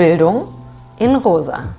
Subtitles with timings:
[0.00, 0.48] Bildung
[0.98, 1.74] in Rosa.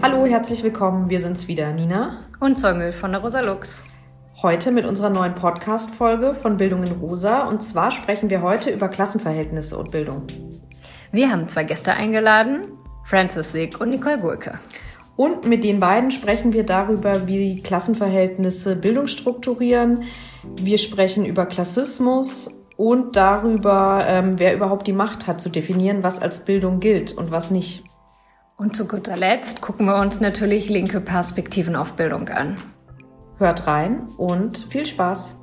[0.00, 1.08] Hallo, herzlich willkommen.
[1.08, 3.82] Wir sind's wieder, Nina und Zongel von der Rosa Lux.
[4.42, 7.46] Heute mit unserer neuen Podcast-Folge von Bildung in Rosa.
[7.46, 10.24] Und zwar sprechen wir heute über Klassenverhältnisse und Bildung.
[11.12, 12.62] Wir haben zwei Gäste eingeladen,
[13.04, 14.58] Francis Sieg und Nicole Gurke.
[15.14, 20.02] Und mit den beiden sprechen wir darüber, wie Klassenverhältnisse Bildung strukturieren.
[20.60, 26.20] Wir sprechen über Klassismus und darüber, ähm, wer überhaupt die Macht hat zu definieren, was
[26.20, 27.84] als Bildung gilt und was nicht.
[28.56, 32.56] Und zu guter Letzt gucken wir uns natürlich linke Perspektiven auf Bildung an.
[33.42, 35.42] Hört rein und viel Spaß!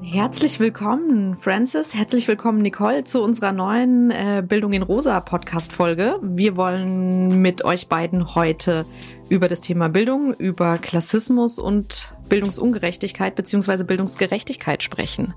[0.00, 1.94] Herzlich willkommen, Francis.
[1.94, 6.18] Herzlich willkommen, Nicole, zu unserer neuen äh, Bildung in Rosa Podcast-Folge.
[6.22, 8.86] Wir wollen mit euch beiden heute
[9.28, 13.84] über das Thema Bildung, über Klassismus und Bildungsungerechtigkeit bzw.
[13.84, 15.34] Bildungsgerechtigkeit sprechen.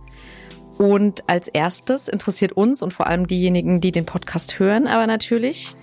[0.77, 5.75] Und als erstes interessiert uns und vor allem diejenigen, die den Podcast hören, aber natürlich,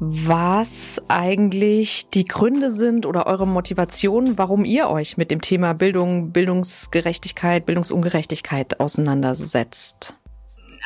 [0.00, 6.30] was eigentlich die Gründe sind oder eure Motivation, warum ihr euch mit dem Thema Bildung,
[6.30, 10.14] Bildungsgerechtigkeit, Bildungsungerechtigkeit auseinandersetzt.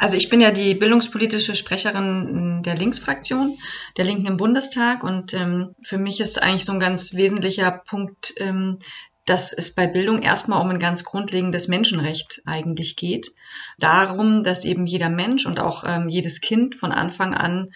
[0.02, 3.56] Also ich bin ja die bildungspolitische Sprecherin der Linksfraktion,
[3.96, 8.34] der Linken im Bundestag und ähm, für mich ist eigentlich so ein ganz wesentlicher Punkt,
[8.38, 8.80] ähm,
[9.26, 13.32] dass es bei Bildung erstmal um ein ganz grundlegendes Menschenrecht eigentlich geht.
[13.78, 17.70] Darum, dass eben jeder Mensch und auch ähm, jedes Kind von Anfang an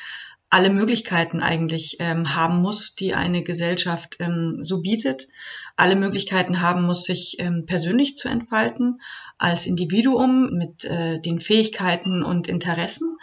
[0.48, 5.28] alle Möglichkeiten eigentlich ähm, haben muss, die eine Gesellschaft ähm, so bietet,
[5.74, 9.00] alle Möglichkeiten haben muss, sich ähm, persönlich zu entfalten,
[9.38, 13.16] als Individuum mit äh, den Fähigkeiten und Interessen,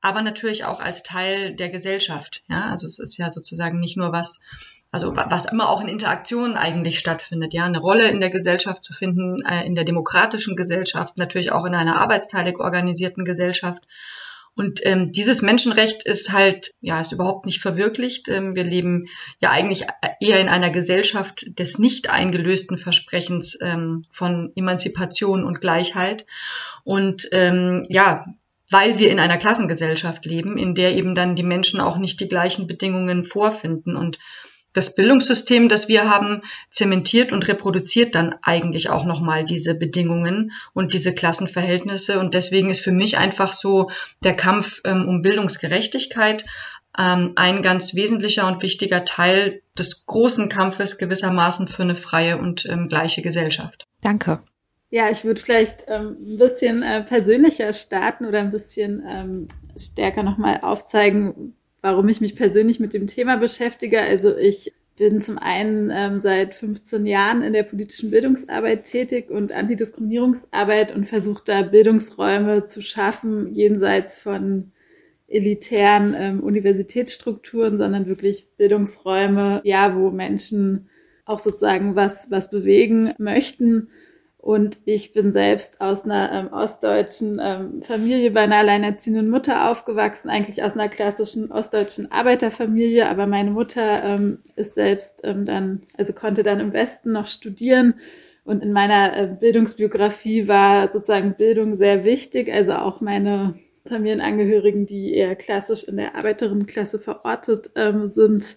[0.00, 2.42] aber natürlich auch als Teil der Gesellschaft.
[2.48, 4.40] Ja, also es ist ja sozusagen nicht nur was,
[4.90, 8.94] also was immer auch in Interaktionen eigentlich stattfindet, ja, eine Rolle in der Gesellschaft zu
[8.94, 13.82] finden, äh, in der demokratischen Gesellschaft, natürlich auch in einer arbeitsteilig organisierten Gesellschaft
[14.60, 18.28] und ähm, dieses Menschenrecht ist halt, ja, ist überhaupt nicht verwirklicht.
[18.28, 19.08] Ähm, wir leben
[19.40, 19.86] ja eigentlich
[20.20, 26.26] eher in einer Gesellschaft des nicht eingelösten Versprechens ähm, von Emanzipation und Gleichheit.
[26.84, 28.26] Und ähm, ja,
[28.68, 32.28] weil wir in einer Klassengesellschaft leben, in der eben dann die Menschen auch nicht die
[32.28, 33.96] gleichen Bedingungen vorfinden.
[33.96, 34.18] Und
[34.72, 40.92] das Bildungssystem, das wir haben, zementiert und reproduziert dann eigentlich auch nochmal diese Bedingungen und
[40.92, 42.20] diese Klassenverhältnisse.
[42.20, 43.90] Und deswegen ist für mich einfach so
[44.22, 46.44] der Kampf ähm, um Bildungsgerechtigkeit
[46.98, 52.66] ähm, ein ganz wesentlicher und wichtiger Teil des großen Kampfes gewissermaßen für eine freie und
[52.66, 53.86] ähm, gleiche Gesellschaft.
[54.02, 54.40] Danke.
[54.90, 60.24] Ja, ich würde vielleicht ähm, ein bisschen äh, persönlicher starten oder ein bisschen ähm, stärker
[60.24, 64.00] nochmal aufzeigen, warum ich mich persönlich mit dem Thema beschäftige.
[64.00, 69.52] Also ich bin zum einen ähm, seit 15 Jahren in der politischen Bildungsarbeit tätig und
[69.52, 74.72] Antidiskriminierungsarbeit und versuche da Bildungsräume zu schaffen, jenseits von
[75.26, 80.88] elitären ähm, Universitätsstrukturen, sondern wirklich Bildungsräume, ja, wo Menschen
[81.24, 83.88] auch sozusagen was, was bewegen möchten
[84.42, 90.30] und ich bin selbst aus einer ähm, ostdeutschen ähm, Familie bei einer alleinerziehenden Mutter aufgewachsen,
[90.30, 96.14] eigentlich aus einer klassischen ostdeutschen Arbeiterfamilie, aber meine Mutter ähm, ist selbst ähm, dann, also
[96.14, 97.94] konnte dann im Westen noch studieren.
[98.44, 103.54] Und in meiner äh, Bildungsbiografie war sozusagen Bildung sehr wichtig, also auch meine
[103.86, 108.56] Familienangehörigen, die eher klassisch in der Arbeiterinnenklasse verortet ähm, sind,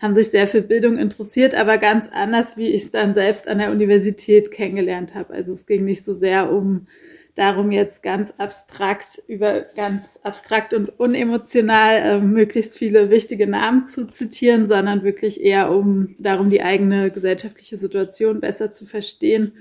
[0.00, 3.58] haben sich sehr für Bildung interessiert, aber ganz anders, wie ich es dann selbst an
[3.58, 5.34] der Universität kennengelernt habe.
[5.34, 6.86] Also es ging nicht so sehr um
[7.34, 14.06] darum, jetzt ganz abstrakt über ganz abstrakt und unemotional äh, möglichst viele wichtige Namen zu
[14.06, 19.52] zitieren, sondern wirklich eher um darum, die eigene gesellschaftliche Situation besser zu verstehen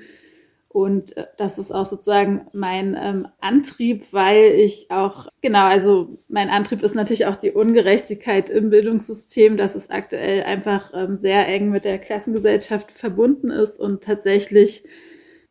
[0.70, 6.50] und äh, das ist auch sozusagen mein ähm, Antrieb, weil ich auch, genau, also mein
[6.50, 11.72] Antrieb ist natürlich auch die Ungerechtigkeit im Bildungssystem, dass es aktuell einfach ähm, sehr eng
[11.72, 14.84] mit der Klassengesellschaft verbunden ist und tatsächlich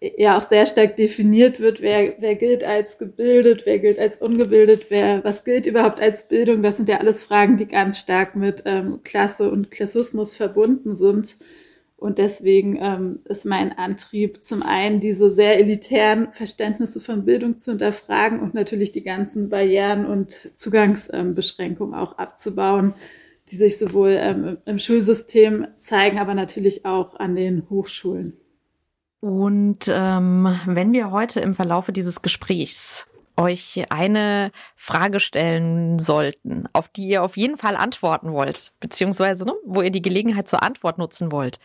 [0.01, 4.19] äh, ja auch sehr stark definiert wird, wer, wer gilt als gebildet, wer gilt als
[4.19, 6.63] ungebildet, wer, was gilt überhaupt als Bildung.
[6.63, 11.37] Das sind ja alles Fragen, die ganz stark mit ähm, Klasse und Klassismus verbunden sind.
[11.99, 17.73] Und deswegen ähm, ist mein Antrieb zum einen, diese sehr elitären Verständnisse von Bildung zu
[17.73, 22.95] hinterfragen und natürlich die ganzen Barrieren und Zugangsbeschränkungen auch abzubauen,
[23.49, 28.37] die sich sowohl ähm, im Schulsystem zeigen, aber natürlich auch an den Hochschulen.
[29.19, 33.09] Und ähm, wenn wir heute im Verlaufe dieses Gesprächs
[33.39, 39.55] euch eine Frage stellen sollten, auf die ihr auf jeden Fall antworten wollt, beziehungsweise ne,
[39.65, 41.59] wo ihr die Gelegenheit zur Antwort nutzen wollt,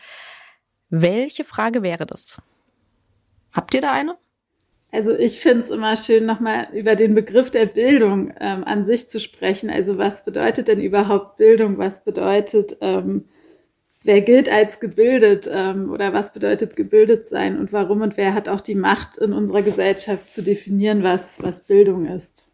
[0.88, 2.40] welche Frage wäre das?
[3.52, 4.16] Habt ihr da eine?
[4.92, 9.08] Also ich finde es immer schön, nochmal über den Begriff der Bildung ähm, an sich
[9.08, 9.68] zu sprechen.
[9.68, 11.78] Also was bedeutet denn überhaupt Bildung?
[11.78, 13.24] Was bedeutet ähm,
[14.04, 18.48] wer gilt als gebildet ähm, oder was bedeutet gebildet sein und warum und wer hat
[18.48, 22.46] auch die Macht in unserer Gesellschaft zu definieren, was, was Bildung ist.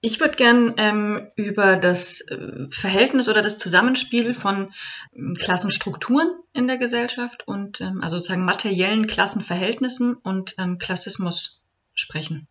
[0.00, 4.72] Ich würde gern ähm, über das äh, Verhältnis oder das Zusammenspiel von
[5.14, 11.62] ähm, Klassenstrukturen in der Gesellschaft und ähm, also sozusagen materiellen Klassenverhältnissen und ähm, Klassismus
[11.94, 12.46] sprechen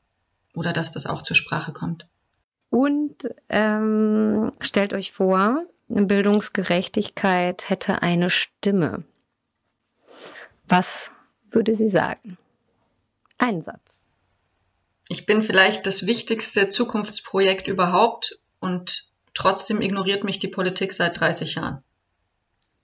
[0.53, 2.07] oder dass das auch zur Sprache kommt.
[2.69, 9.04] Und ähm, stellt euch vor, Bildungsgerechtigkeit hätte eine Stimme.
[10.68, 11.12] Was
[11.50, 12.38] würde sie sagen?
[13.38, 14.06] Ein Satz.
[15.08, 21.56] Ich bin vielleicht das wichtigste Zukunftsprojekt überhaupt und trotzdem ignoriert mich die Politik seit 30
[21.56, 21.84] Jahren.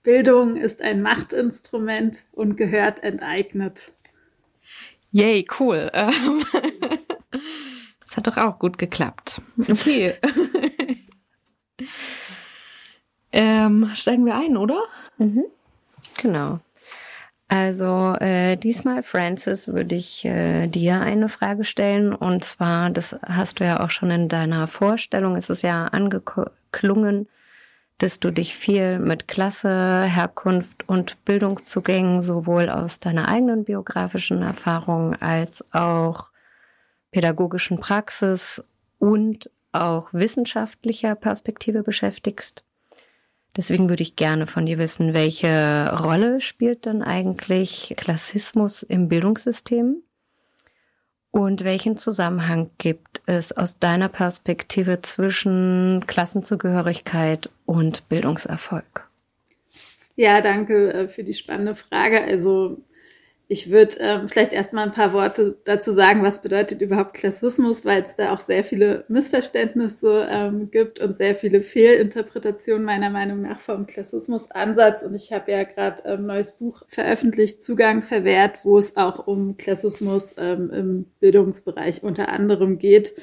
[0.04, 3.92] Bildung ist ein Machtinstrument und gehört enteignet.
[5.10, 5.90] Yay, cool.
[8.00, 9.40] Das hat doch auch gut geklappt.
[9.70, 10.18] Okay.
[13.32, 14.82] Ähm, steigen wir ein, oder?
[15.18, 15.44] Mhm.
[16.18, 16.58] Genau.
[17.48, 22.14] Also äh, diesmal, Francis, würde ich äh, dir eine Frage stellen.
[22.14, 27.28] Und zwar, das hast du ja auch schon in deiner Vorstellung, ist es ja angeklungen,
[27.98, 35.14] dass du dich viel mit Klasse, Herkunft und Bildungszugängen sowohl aus deiner eigenen biografischen Erfahrung
[35.16, 36.30] als auch
[37.10, 38.64] pädagogischen Praxis
[38.98, 42.64] und auch wissenschaftlicher Perspektive beschäftigst.
[43.56, 50.02] Deswegen würde ich gerne von dir wissen, welche Rolle spielt denn eigentlich Klassismus im Bildungssystem?
[51.30, 59.08] Und welchen Zusammenhang gibt es aus deiner Perspektive zwischen Klassenzugehörigkeit und Bildungserfolg?
[60.14, 62.22] Ja, danke äh, für die spannende Frage.
[62.22, 62.82] Also
[63.52, 68.02] ich würde ähm, vielleicht erstmal ein paar Worte dazu sagen, was bedeutet überhaupt Klassismus, weil
[68.02, 73.58] es da auch sehr viele Missverständnisse ähm, gibt und sehr viele Fehlinterpretationen meiner Meinung nach
[73.58, 75.02] vom Klassismusansatz.
[75.02, 79.26] Und ich habe ja gerade ein ähm, neues Buch veröffentlicht, Zugang verwehrt, wo es auch
[79.26, 83.14] um Klassismus ähm, im Bildungsbereich unter anderem geht.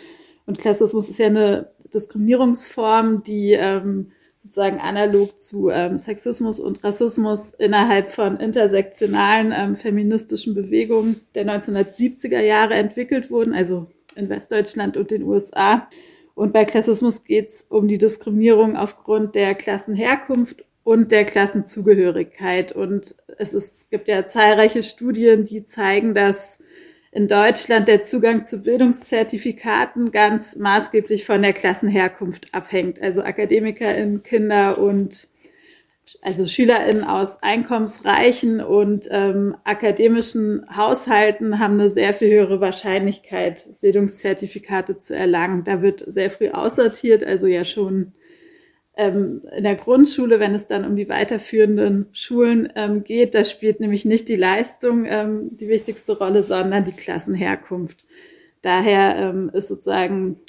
[0.46, 7.52] Und Klassismus ist ja eine Diskriminierungsform, die ähm, sozusagen analog zu ähm, Sexismus und Rassismus
[7.52, 15.12] innerhalb von intersektionalen ähm, feministischen Bewegungen der 1970er Jahre entwickelt wurden, also in Westdeutschland und
[15.12, 15.90] den USA.
[16.36, 22.72] Und bei Klassismus geht es um die Diskriminierung aufgrund der Klassenherkunft und der Klassenzugehörigkeit.
[22.72, 26.60] Und es, ist, es gibt ja zahlreiche Studien, die zeigen, dass
[27.12, 33.02] in Deutschland der Zugang zu Bildungszertifikaten ganz maßgeblich von der Klassenherkunft abhängt.
[33.02, 35.28] Also AkademikerInnen, Kinder und
[36.22, 44.98] also SchülerInnen aus einkommensreichen und ähm, akademischen Haushalten haben eine sehr viel höhere Wahrscheinlichkeit, Bildungszertifikate
[44.98, 45.64] zu erlangen.
[45.64, 48.14] Da wird sehr früh aussortiert, also ja schon
[49.00, 53.80] ähm, in der Grundschule, wenn es dann um die weiterführenden Schulen ähm, geht, da spielt
[53.80, 58.06] nämlich nicht die Leistung ähm, die wichtigste Rolle, sondern die Klassenherkunft.
[58.62, 60.42] Daher ähm, ist sozusagen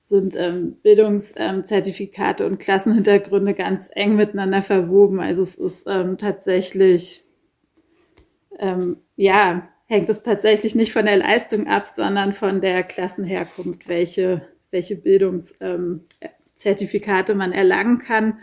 [0.00, 5.20] sind ähm, Bildungszertifikate und Klassenhintergründe ganz eng miteinander verwoben.
[5.20, 7.24] Also es ist ähm, tatsächlich,
[8.58, 14.48] ähm, ja, hängt es tatsächlich nicht von der Leistung ab, sondern von der Klassenherkunft, welche,
[14.70, 16.04] welche Bildungs, ähm,
[16.58, 18.38] Zertifikate man erlangen kann.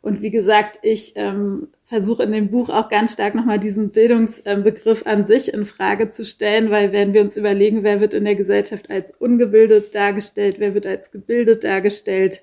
[0.00, 5.06] Und wie gesagt, ich ähm, versuche in dem Buch auch ganz stark nochmal diesen Bildungsbegriff
[5.06, 8.36] an sich in Frage zu stellen, weil wenn wir uns überlegen, wer wird in der
[8.36, 12.42] Gesellschaft als ungebildet dargestellt, wer wird als gebildet dargestellt,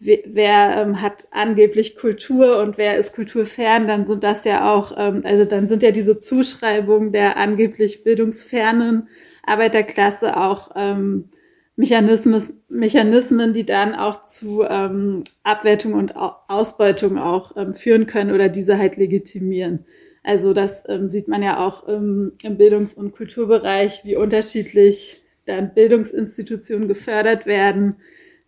[0.00, 4.92] wer, wer ähm, hat angeblich Kultur und wer ist kulturfern, dann sind das ja auch,
[4.98, 9.08] ähm, also dann sind ja diese Zuschreibungen der angeblich bildungsfernen
[9.44, 11.28] Arbeiterklasse auch ähm,
[11.76, 18.48] Mechanismen, Mechanismen, die dann auch zu ähm, Abwertung und Ausbeutung auch ähm, führen können oder
[18.48, 19.86] diese halt legitimieren.
[20.22, 25.74] Also das ähm, sieht man ja auch im, im Bildungs- und Kulturbereich, wie unterschiedlich dann
[25.74, 27.96] Bildungsinstitutionen gefördert werden,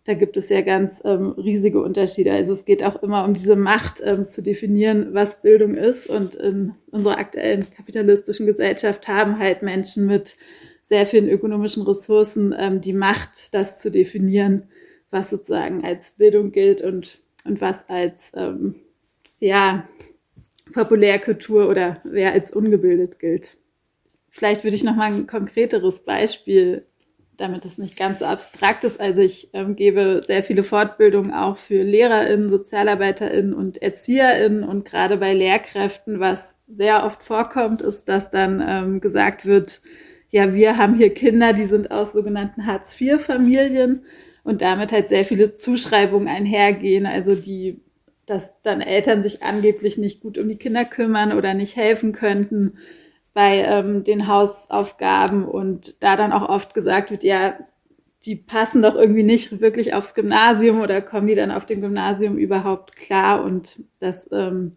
[0.05, 2.31] da gibt es ja ganz ähm, riesige Unterschiede.
[2.31, 6.07] Also es geht auch immer um diese Macht ähm, zu definieren, was Bildung ist.
[6.07, 10.37] Und in unserer aktuellen kapitalistischen Gesellschaft haben halt Menschen mit
[10.85, 14.69] sehr vielen ökonomischen Ressourcen ähm, die Macht, das zu definieren,
[15.09, 18.75] was sozusagen als Bildung gilt und, und was als ähm,
[19.39, 19.87] ja,
[20.73, 23.57] Populärkultur oder wer als ungebildet gilt.
[24.29, 26.85] Vielleicht würde ich noch mal ein konkreteres Beispiel
[27.37, 28.99] damit es nicht ganz so abstrakt ist.
[28.99, 35.17] Also ich ähm, gebe sehr viele Fortbildungen auch für LehrerInnen, SozialarbeiterInnen und ErzieherInnen und gerade
[35.17, 39.81] bei Lehrkräften, was sehr oft vorkommt, ist, dass dann ähm, gesagt wird,
[40.35, 44.01] ja, wir haben hier Kinder, die sind aus sogenannten Hartz-IV-Familien
[44.43, 47.79] und damit halt sehr viele Zuschreibungen einhergehen, also die,
[48.25, 52.79] dass dann Eltern sich angeblich nicht gut um die Kinder kümmern oder nicht helfen könnten
[53.33, 55.45] bei ähm, den Hausaufgaben.
[55.45, 57.57] Und da dann auch oft gesagt wird, ja,
[58.25, 62.37] die passen doch irgendwie nicht wirklich aufs Gymnasium oder kommen die dann auf dem Gymnasium
[62.37, 63.41] überhaupt klar?
[63.41, 64.73] Und das ähm,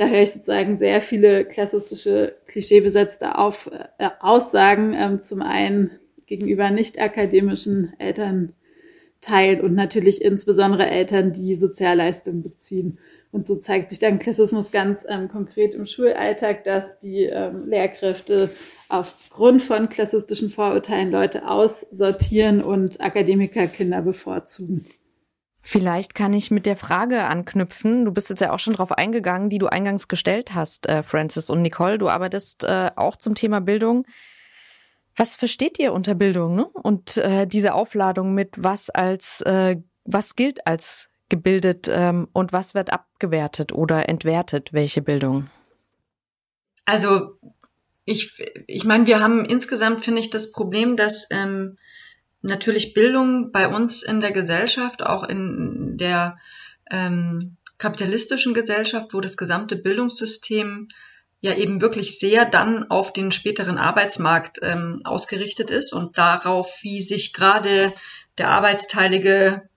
[0.00, 5.90] da höre ich sozusagen sehr viele klassistische klischeebesetzte Auf, äh, Aussagen, ähm, zum einen
[6.24, 12.96] gegenüber nicht akademischen Elternteilen und natürlich insbesondere Eltern, die Sozialleistungen beziehen.
[13.30, 18.48] Und so zeigt sich dann Klassismus ganz ähm, konkret im Schulalltag, dass die ähm, Lehrkräfte
[18.88, 24.86] aufgrund von klassistischen Vorurteilen Leute aussortieren und Akademiker Kinder bevorzugen.
[25.62, 28.04] Vielleicht kann ich mit der Frage anknüpfen.
[28.04, 31.50] Du bist jetzt ja auch schon drauf eingegangen, die du eingangs gestellt hast, äh, Francis
[31.50, 31.98] und Nicole.
[31.98, 34.06] Du arbeitest äh, auch zum Thema Bildung.
[35.16, 36.64] Was versteht ihr unter Bildung ne?
[36.64, 42.74] und äh, diese Aufladung mit was als äh, was gilt als gebildet ähm, und was
[42.74, 44.72] wird abgewertet oder entwertet?
[44.72, 45.50] Welche Bildung?
[46.86, 47.38] Also
[48.04, 51.78] ich, ich meine, wir haben insgesamt, finde ich, das Problem, dass ähm,
[52.42, 56.38] natürlich Bildung bei uns in der Gesellschaft, auch in der
[56.90, 60.88] ähm, kapitalistischen Gesellschaft, wo das gesamte Bildungssystem
[61.40, 67.00] ja eben wirklich sehr dann auf den späteren Arbeitsmarkt ähm, ausgerichtet ist und darauf, wie
[67.00, 67.94] sich gerade
[68.36, 69.68] der arbeitsteilige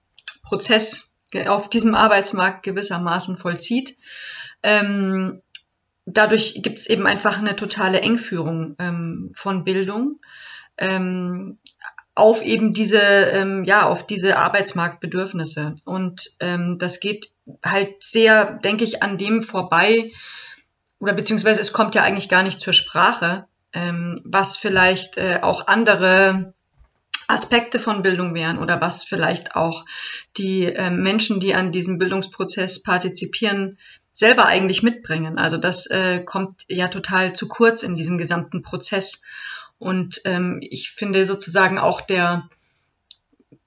[0.44, 1.14] Prozess
[1.48, 3.98] auf diesem Arbeitsmarkt gewissermaßen vollzieht.
[4.62, 5.42] Ähm,
[6.06, 10.20] dadurch gibt es eben einfach eine totale Engführung ähm, von Bildung
[10.78, 11.60] ähm,
[12.16, 15.76] auf eben diese, ähm, ja, auf diese Arbeitsmarktbedürfnisse.
[15.86, 17.32] Und ähm, das geht
[17.66, 20.12] halt sehr, denke ich, an dem vorbei,
[21.00, 25.68] oder beziehungsweise es kommt ja eigentlich gar nicht zur Sprache, ähm, was vielleicht äh, auch
[25.68, 26.54] andere
[27.28, 29.86] Aspekte von Bildung wären oder was vielleicht auch
[30.38, 33.80] die äh, Menschen, die an diesem Bildungsprozess partizipieren,
[34.12, 35.38] selber eigentlich mitbringen.
[35.38, 39.24] Also das äh, kommt ja total zu kurz in diesem gesamten Prozess.
[39.84, 42.50] Und ähm, ich finde sozusagen auch der,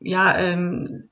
[0.01, 1.11] ja, ähm,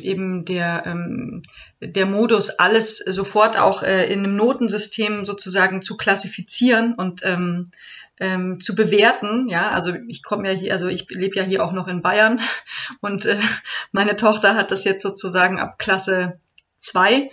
[0.00, 1.42] eben der, ähm,
[1.80, 7.70] der Modus, alles sofort auch äh, in einem Notensystem sozusagen zu klassifizieren und ähm,
[8.18, 9.48] ähm, zu bewerten.
[9.48, 12.40] Ja, also ich komme ja hier, also ich lebe ja hier auch noch in Bayern
[13.00, 13.38] und äh,
[13.92, 16.40] meine Tochter hat das jetzt sozusagen ab Klasse
[16.82, 17.30] zwei,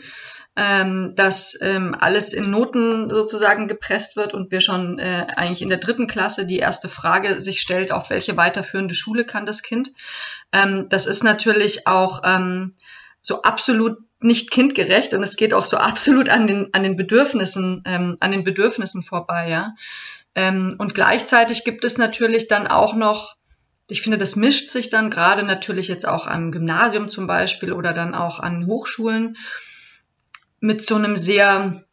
[0.56, 5.70] ähm, dass ähm, alles in Noten sozusagen gepresst wird und wir schon äh, eigentlich in
[5.70, 9.92] der dritten Klasse die erste Frage sich stellt, auf welche weiterführende Schule kann das Kind.
[10.52, 12.76] Ähm, das ist natürlich auch ähm,
[13.22, 17.84] so absolut nicht kindgerecht und es geht auch so absolut an den an den Bedürfnissen
[17.86, 19.76] ähm, an den Bedürfnissen vorbei, ja.
[20.36, 23.36] Ähm, und gleichzeitig gibt es natürlich dann auch noch,
[23.90, 27.94] ich finde, das mischt sich dann gerade natürlich jetzt auch am Gymnasium zum Beispiel oder
[27.94, 29.38] dann auch an Hochschulen
[30.60, 31.84] mit so einem sehr,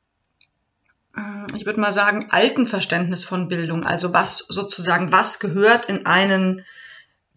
[1.55, 3.85] ich würde mal sagen, alten Verständnis von Bildung.
[3.85, 6.65] Also was sozusagen, was gehört in einen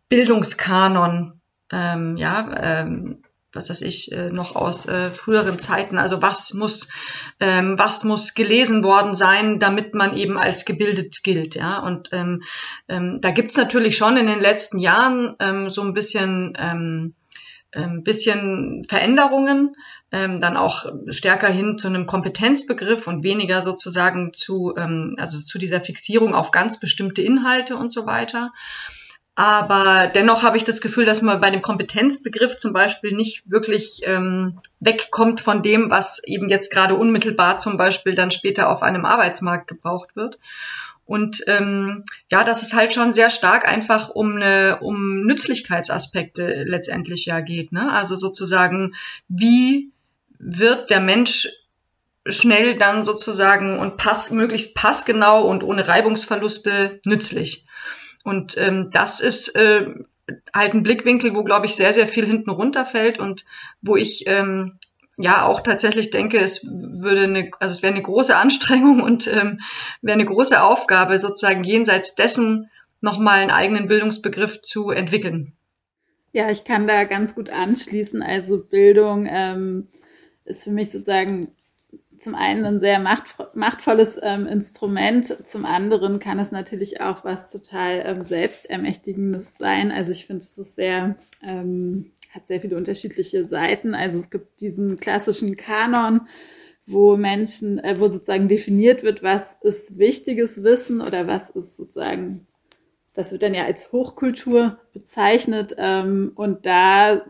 [0.10, 1.40] Bildungskanon,
[1.72, 5.98] ähm, ja, ähm, was weiß ich, äh, noch aus äh, früheren Zeiten.
[5.98, 6.90] Also was muss,
[7.40, 11.80] ähm, was muss gelesen worden sein, damit man eben als gebildet gilt, ja.
[11.80, 12.44] Und ähm,
[12.88, 17.16] ähm, da gibt's natürlich schon in den letzten Jahren ähm, so ein bisschen, ähm,
[17.72, 19.76] ein ähm, bisschen Veränderungen,
[20.12, 25.58] ähm, dann auch stärker hin zu einem Kompetenzbegriff und weniger sozusagen zu, ähm, also zu
[25.58, 28.52] dieser Fixierung auf ganz bestimmte Inhalte und so weiter.
[29.40, 34.02] Aber dennoch habe ich das Gefühl, dass man bei dem Kompetenzbegriff zum Beispiel nicht wirklich
[34.04, 39.06] ähm, wegkommt von dem, was eben jetzt gerade unmittelbar zum Beispiel dann später auf einem
[39.06, 40.40] Arbeitsmarkt gebraucht wird.
[41.06, 47.26] Und ähm, ja, dass es halt schon sehr stark einfach um eine, um Nützlichkeitsaspekte letztendlich
[47.26, 47.72] ja geht.
[47.72, 47.90] Ne?
[47.94, 48.94] Also sozusagen,
[49.30, 49.94] wie
[50.38, 51.48] wird der Mensch
[52.26, 57.66] schnell dann sozusagen und pass, möglichst passgenau und ohne Reibungsverluste nützlich.
[58.24, 59.88] Und ähm, das ist äh,
[60.54, 63.46] halt ein Blickwinkel, wo, glaube ich, sehr, sehr viel hinten runterfällt und
[63.82, 64.78] wo ich ähm,
[65.18, 69.60] ja auch tatsächlich denke, es würde eine, also es wäre eine große Anstrengung und ähm,
[70.02, 72.70] wäre eine große Aufgabe, sozusagen jenseits dessen
[73.02, 75.54] nochmal einen eigenen Bildungsbegriff zu entwickeln.
[76.32, 78.22] Ja, ich kann da ganz gut anschließen.
[78.22, 79.88] Also Bildung ähm,
[80.46, 81.54] ist für mich sozusagen
[82.20, 88.04] zum einen ein sehr machtvolles ähm, Instrument, zum anderen kann es natürlich auch was total
[88.06, 89.92] ähm, Selbstermächtigendes sein.
[89.92, 93.96] Also ich finde, es ist sehr, ähm, hat sehr viele unterschiedliche Seiten.
[93.96, 96.22] Also es gibt diesen klassischen Kanon,
[96.86, 102.48] wo Menschen, äh, wo sozusagen definiert wird, was ist wichtiges Wissen oder was ist sozusagen,
[103.14, 105.76] das wird dann ja als Hochkultur bezeichnet.
[105.78, 107.22] Ähm, und da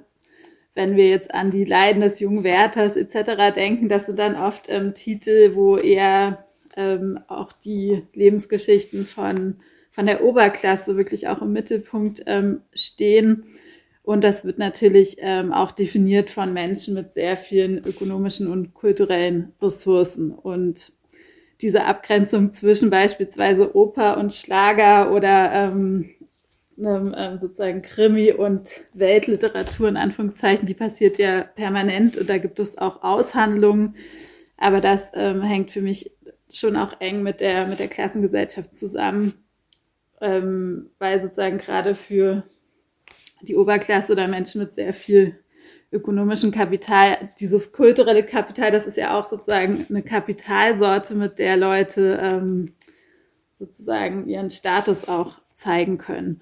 [0.80, 3.54] wenn wir jetzt an die Leiden des jungen Werthers etc.
[3.54, 6.46] denken, das sind dann oft ähm, Titel, wo eher
[6.78, 9.58] ähm, auch die Lebensgeschichten von,
[9.92, 13.44] von der Oberklasse wirklich auch im Mittelpunkt ähm, stehen.
[14.04, 19.52] Und das wird natürlich ähm, auch definiert von Menschen mit sehr vielen ökonomischen und kulturellen
[19.62, 20.32] Ressourcen.
[20.32, 20.94] Und
[21.60, 26.10] diese Abgrenzung zwischen beispielsweise Oper und Schlager oder ähm,
[26.80, 32.60] einem ähm, sozusagen Krimi und Weltliteratur in Anführungszeichen, die passiert ja permanent und da gibt
[32.60, 33.96] es auch Aushandlungen.
[34.58, 36.12] Aber das ähm, hängt für mich
[36.52, 39.34] schon auch eng mit der, mit der Klassengesellschaft zusammen,
[40.22, 42.44] ähm, weil sozusagen gerade für
[43.42, 45.40] die Oberklasse oder Menschen mit sehr viel
[45.92, 52.20] ökonomischem Kapital, dieses kulturelle Kapital, das ist ja auch sozusagen eine Kapitalsorte, mit der Leute
[52.22, 52.74] ähm,
[53.56, 56.42] sozusagen ihren Status auch zeigen können.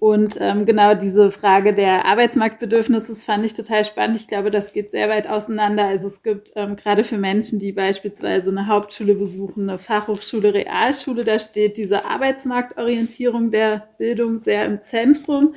[0.00, 4.16] Und ähm, genau diese Frage der Arbeitsmarktbedürfnisse fand ich total spannend.
[4.16, 5.88] Ich glaube, das geht sehr weit auseinander.
[5.88, 11.22] Also es gibt ähm, gerade für Menschen, die beispielsweise eine Hauptschule besuchen, eine Fachhochschule, Realschule,
[11.22, 15.54] da steht diese Arbeitsmarktorientierung der Bildung sehr im Zentrum.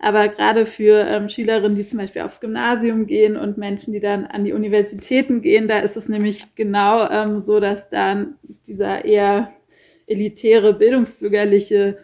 [0.00, 4.26] Aber gerade für ähm, Schülerinnen, die zum Beispiel aufs Gymnasium gehen und Menschen, die dann
[4.26, 8.34] an die Universitäten gehen, da ist es nämlich genau ähm, so, dass dann
[8.66, 9.52] dieser eher
[10.08, 11.96] elitäre, bildungsbürgerliche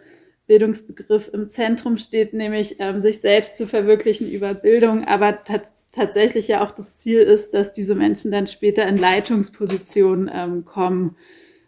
[0.51, 5.45] Bildungsbegriff im Zentrum steht, nämlich ähm, sich selbst zu verwirklichen über Bildung, aber
[5.93, 11.15] tatsächlich ja auch das Ziel ist, dass diese Menschen dann später in Leitungspositionen ähm, kommen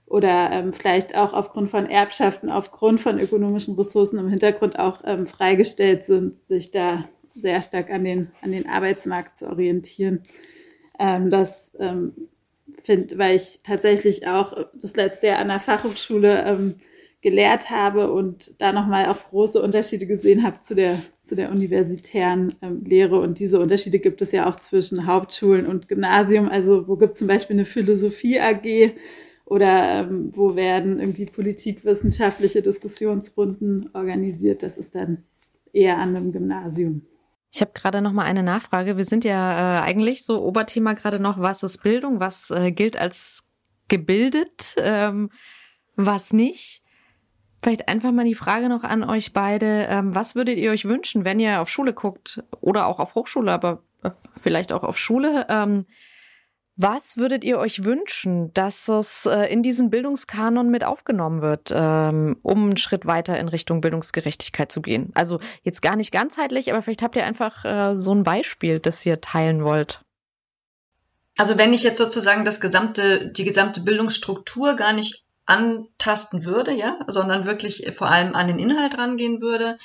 [0.06, 5.28] oder ähm, vielleicht auch aufgrund von Erbschaften, aufgrund von ökonomischen Ressourcen im Hintergrund auch ähm,
[5.28, 10.24] freigestellt sind, sich da sehr stark an den, an den Arbeitsmarkt zu orientieren.
[11.00, 12.28] Ähm, das ähm,
[12.82, 16.44] finde, weil ich tatsächlich auch das letzte Jahr an der Fachhochschule
[17.24, 22.54] gelehrt habe und da nochmal auch große Unterschiede gesehen habe zu der, zu der universitären
[22.62, 23.18] ähm, Lehre.
[23.18, 26.50] Und diese Unterschiede gibt es ja auch zwischen Hauptschulen und Gymnasium.
[26.50, 28.94] Also wo gibt es zum Beispiel eine Philosophie AG
[29.46, 34.62] oder ähm, wo werden irgendwie politikwissenschaftliche Diskussionsrunden organisiert.
[34.62, 35.24] Das ist dann
[35.72, 37.06] eher an einem Gymnasium.
[37.52, 38.98] Ich habe gerade noch mal eine Nachfrage.
[38.98, 42.98] Wir sind ja äh, eigentlich so Oberthema gerade noch, was ist Bildung, was äh, gilt
[42.98, 43.48] als
[43.88, 45.30] gebildet, ähm,
[45.96, 46.83] was nicht.
[47.64, 49.88] Vielleicht einfach mal die Frage noch an euch beide.
[49.90, 53.52] Ähm, was würdet ihr euch wünschen, wenn ihr auf Schule guckt oder auch auf Hochschule,
[53.54, 55.46] aber äh, vielleicht auch auf Schule?
[55.48, 55.86] Ähm,
[56.76, 62.38] was würdet ihr euch wünschen, dass es äh, in diesen Bildungskanon mit aufgenommen wird, ähm,
[62.42, 65.12] um einen Schritt weiter in Richtung Bildungsgerechtigkeit zu gehen?
[65.14, 69.06] Also jetzt gar nicht ganzheitlich, aber vielleicht habt ihr einfach äh, so ein Beispiel, das
[69.06, 70.02] ihr teilen wollt.
[71.38, 77.00] Also wenn ich jetzt sozusagen das gesamte, die gesamte Bildungsstruktur gar nicht antasten würde, ja,
[77.08, 79.78] sondern wirklich vor allem an den Inhalt rangehen würde,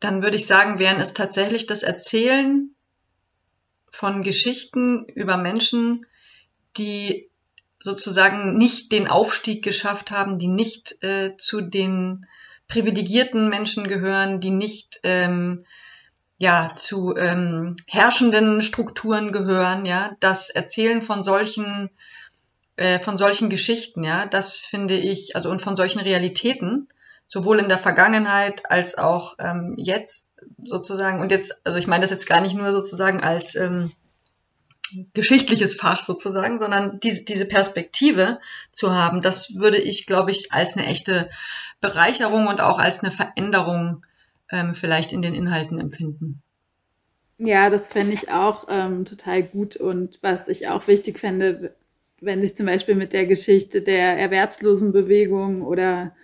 [0.00, 2.74] dann würde ich sagen, wären es tatsächlich das Erzählen
[3.88, 6.06] von Geschichten über Menschen,
[6.76, 7.28] die
[7.80, 12.26] sozusagen nicht den Aufstieg geschafft haben, die nicht äh, zu den
[12.68, 15.64] privilegierten Menschen gehören, die nicht ähm,
[16.38, 21.90] ja zu ähm, herrschenden Strukturen gehören, ja, das Erzählen von solchen
[22.78, 26.86] äh, von solchen Geschichten, ja, das finde ich, also und von solchen Realitäten,
[27.26, 32.12] sowohl in der Vergangenheit als auch ähm, jetzt sozusagen, und jetzt, also ich meine das
[32.12, 33.90] jetzt gar nicht nur sozusagen als ähm,
[35.12, 38.38] geschichtliches Fach sozusagen, sondern diese, diese Perspektive
[38.70, 41.30] zu haben, das würde ich, glaube ich, als eine echte
[41.80, 44.06] Bereicherung und auch als eine Veränderung
[44.52, 46.42] ähm, vielleicht in den Inhalten empfinden.
[47.38, 51.74] Ja, das fände ich auch ähm, total gut und was ich auch wichtig fände,
[52.20, 56.14] wenn sich zum Beispiel mit der Geschichte der Erwerbslosenbewegung oder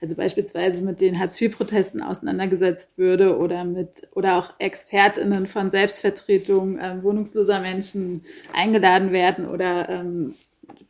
[0.00, 7.02] also beispielsweise mit den Hartz-IV-Protesten auseinandergesetzt würde oder mit oder auch ExpertInnen von Selbstvertretung äh,
[7.02, 10.34] wohnungsloser Menschen eingeladen werden oder ähm,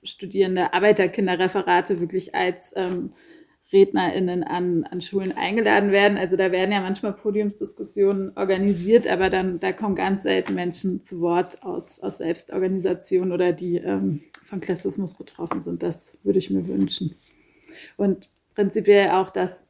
[0.03, 3.13] studierende Arbeiterkinderreferate wirklich als ähm,
[3.73, 6.19] RednerInnen an, an Schulen eingeladen werden.
[6.19, 11.21] Also da werden ja manchmal Podiumsdiskussionen organisiert, aber dann da kommen ganz selten Menschen zu
[11.21, 15.83] Wort aus, aus Selbstorganisation oder die ähm, von Klassismus betroffen sind.
[15.83, 17.15] Das würde ich mir wünschen.
[17.97, 19.67] Und prinzipiell auch, dass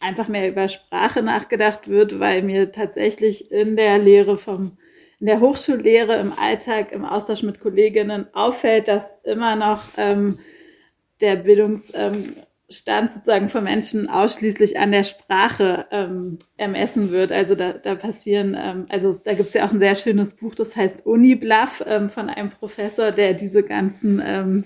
[0.00, 4.76] einfach mehr über Sprache nachgedacht wird, weil mir tatsächlich in der Lehre vom
[5.22, 10.40] in der Hochschullehre im Alltag, im Austausch mit Kolleginnen auffällt, dass immer noch ähm,
[11.20, 12.34] der Bildungs, ähm,
[12.72, 17.32] Stand sozusagen von Menschen ausschließlich an der Sprache ähm, ermessen wird.
[17.32, 20.54] Also da, da passieren, ähm, also da gibt es ja auch ein sehr schönes Buch,
[20.54, 24.64] das heißt Unibluff ähm, von einem Professor, der diese ganzen ähm,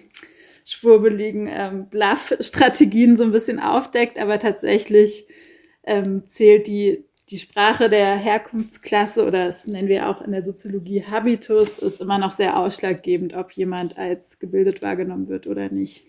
[0.64, 5.26] schwurbeligen ähm, Bluff-Strategien so ein bisschen aufdeckt, aber tatsächlich
[5.84, 11.04] ähm, zählt die, die Sprache der Herkunftsklasse oder das nennen wir auch in der Soziologie
[11.04, 16.04] Habitus, ist immer noch sehr ausschlaggebend, ob jemand als gebildet wahrgenommen wird oder nicht.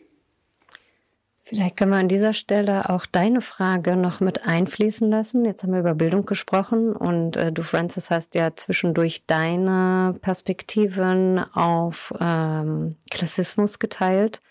[1.47, 5.45] Vielleicht können wir an dieser Stelle auch deine Frage noch mit einfließen lassen.
[5.45, 11.39] Jetzt haben wir über Bildung gesprochen und äh, du, Francis, hast ja zwischendurch deine Perspektiven
[11.39, 14.41] auf ähm, Klassismus geteilt.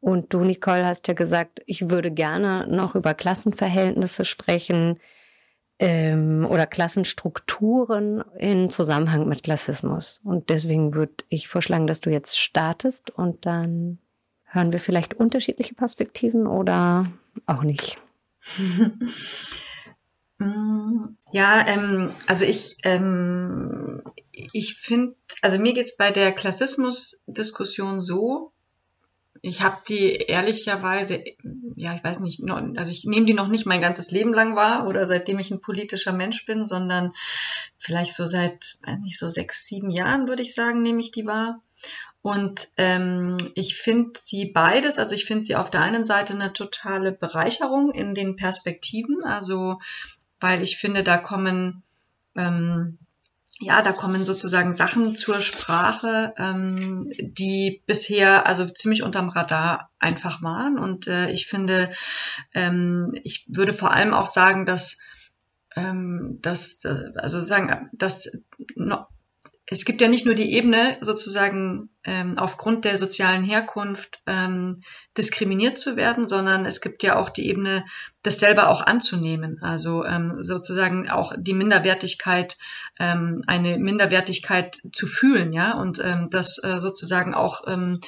[0.00, 4.98] Und du, Nicole, hast ja gesagt, ich würde gerne noch über Klassenverhältnisse sprechen
[5.78, 10.22] ähm, oder Klassenstrukturen in Zusammenhang mit Klassismus.
[10.24, 13.98] Und deswegen würde ich vorschlagen, dass du jetzt startest und dann
[14.52, 17.10] Hören wir vielleicht unterschiedliche Perspektiven oder
[17.46, 17.98] auch nicht?
[21.32, 28.52] Ja, ähm, also ich, ähm, ich finde, also mir geht es bei der Klassismus-Diskussion so,
[29.42, 31.22] ich habe die ehrlicherweise,
[31.76, 34.86] ja, ich weiß nicht, also ich nehme die noch nicht mein ganzes Leben lang wahr
[34.86, 37.12] oder seitdem ich ein politischer Mensch bin, sondern
[37.76, 41.62] vielleicht so seit, nicht so sechs, sieben Jahren würde ich sagen, nehme ich die wahr.
[42.22, 46.52] Und ähm, ich finde sie beides, also ich finde sie auf der einen Seite eine
[46.52, 49.80] totale Bereicherung in den Perspektiven, also
[50.38, 51.82] weil ich finde, da kommen
[52.36, 52.98] ähm,
[53.62, 60.42] ja, da kommen sozusagen Sachen zur Sprache, ähm, die bisher also ziemlich unterm Radar einfach
[60.42, 60.78] waren.
[60.78, 61.92] Und äh, ich finde,
[62.54, 65.00] ähm, ich würde vor allem auch sagen, dass
[65.76, 68.30] ähm, dass äh, also sagen, dass
[69.70, 74.82] es gibt ja nicht nur die Ebene, sozusagen ähm, aufgrund der sozialen Herkunft ähm,
[75.16, 77.84] diskriminiert zu werden, sondern es gibt ja auch die Ebene,
[78.22, 79.62] das selber auch anzunehmen.
[79.62, 82.58] Also ähm, sozusagen auch die Minderwertigkeit,
[82.98, 88.00] ähm, eine Minderwertigkeit zu fühlen, ja, und ähm, das äh, sozusagen auch ähm,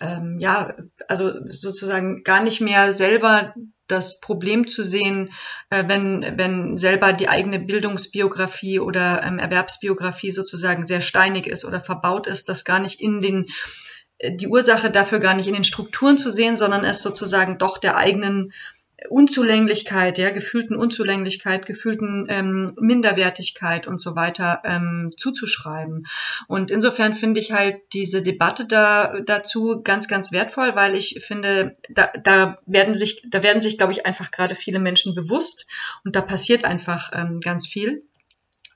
[0.00, 0.74] ähm, ja,
[1.08, 3.54] also sozusagen gar nicht mehr selber
[3.92, 5.32] das Problem zu sehen,
[5.70, 11.80] äh, wenn, wenn selber die eigene Bildungsbiografie oder ähm, Erwerbsbiografie sozusagen sehr steinig ist oder
[11.80, 13.46] verbaut ist, das gar nicht in den
[14.18, 17.78] äh, die Ursache dafür gar nicht in den Strukturen zu sehen, sondern es sozusagen doch
[17.78, 18.52] der eigenen
[19.08, 26.06] Unzulänglichkeit, ja, gefühlten Unzulänglichkeit, gefühlten ähm, Minderwertigkeit und so weiter ähm, zuzuschreiben.
[26.48, 31.76] Und insofern finde ich halt diese Debatte da dazu ganz, ganz wertvoll, weil ich finde,
[31.90, 35.66] da, da werden sich, da werden sich, glaube ich, einfach gerade viele Menschen bewusst
[36.04, 38.04] und da passiert einfach ähm, ganz viel.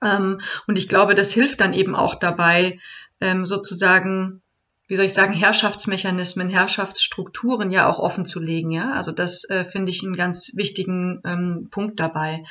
[0.02, 2.78] Ähm, und ich glaube, das hilft dann eben auch dabei,
[3.20, 4.42] ähm, sozusagen
[4.86, 8.70] wie soll ich sagen, Herrschaftsmechanismen, Herrschaftsstrukturen ja auch offen zu legen.
[8.70, 8.92] Ja?
[8.92, 12.44] Also das äh, finde ich einen ganz wichtigen ähm, Punkt dabei.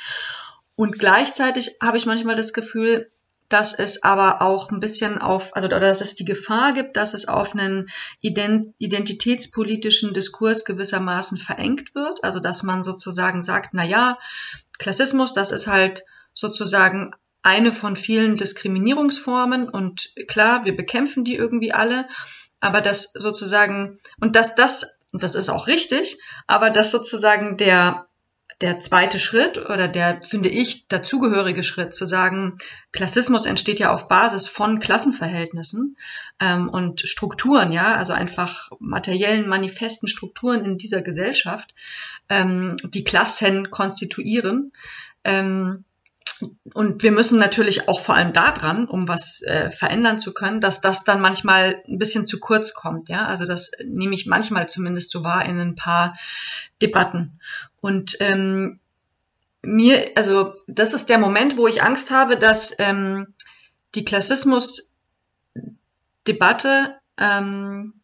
[0.74, 3.10] Und gleichzeitig habe ich manchmal das Gefühl,
[3.48, 7.28] dass es aber auch ein bisschen auf, also dass es die Gefahr gibt, dass es
[7.28, 7.88] auf einen
[8.20, 12.24] identitätspolitischen Diskurs gewissermaßen verengt wird.
[12.24, 14.18] Also dass man sozusagen sagt, na ja,
[14.78, 16.02] Klassismus, das ist halt
[16.34, 17.14] sozusagen
[17.46, 22.08] eine von vielen Diskriminierungsformen und klar, wir bekämpfen die irgendwie alle,
[22.58, 28.08] aber das sozusagen, und dass das, und das ist auch richtig, aber dass sozusagen der,
[28.62, 32.58] der zweite Schritt oder der, finde ich, dazugehörige Schritt zu sagen,
[32.90, 35.96] Klassismus entsteht ja auf Basis von Klassenverhältnissen
[36.40, 41.74] ähm, und Strukturen, ja, also einfach materiellen, manifesten Strukturen in dieser Gesellschaft,
[42.28, 44.72] ähm, die Klassen konstituieren.
[45.22, 45.84] Ähm,
[46.74, 50.80] und wir müssen natürlich auch vor allem daran, um was äh, verändern zu können, dass
[50.80, 53.08] das dann manchmal ein bisschen zu kurz kommt.
[53.08, 56.16] Ja, also das nehme ich manchmal zumindest so wahr in ein paar
[56.82, 57.40] Debatten.
[57.80, 58.80] Und ähm,
[59.62, 63.34] mir, also das ist der Moment, wo ich Angst habe, dass ähm,
[63.94, 67.94] die Klassismus-Debatte ähm,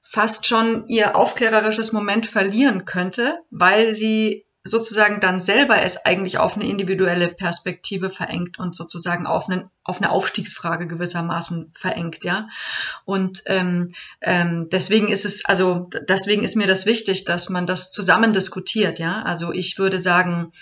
[0.00, 6.56] fast schon ihr aufklärerisches Moment verlieren könnte, weil sie sozusagen dann selber es eigentlich auf
[6.56, 12.48] eine individuelle Perspektive verengt und sozusagen auf, einen, auf eine Aufstiegsfrage gewissermaßen verengt, ja.
[13.04, 17.92] Und ähm, ähm, deswegen ist es, also deswegen ist mir das wichtig, dass man das
[17.92, 19.22] zusammen diskutiert, ja.
[19.22, 20.52] Also ich würde sagen,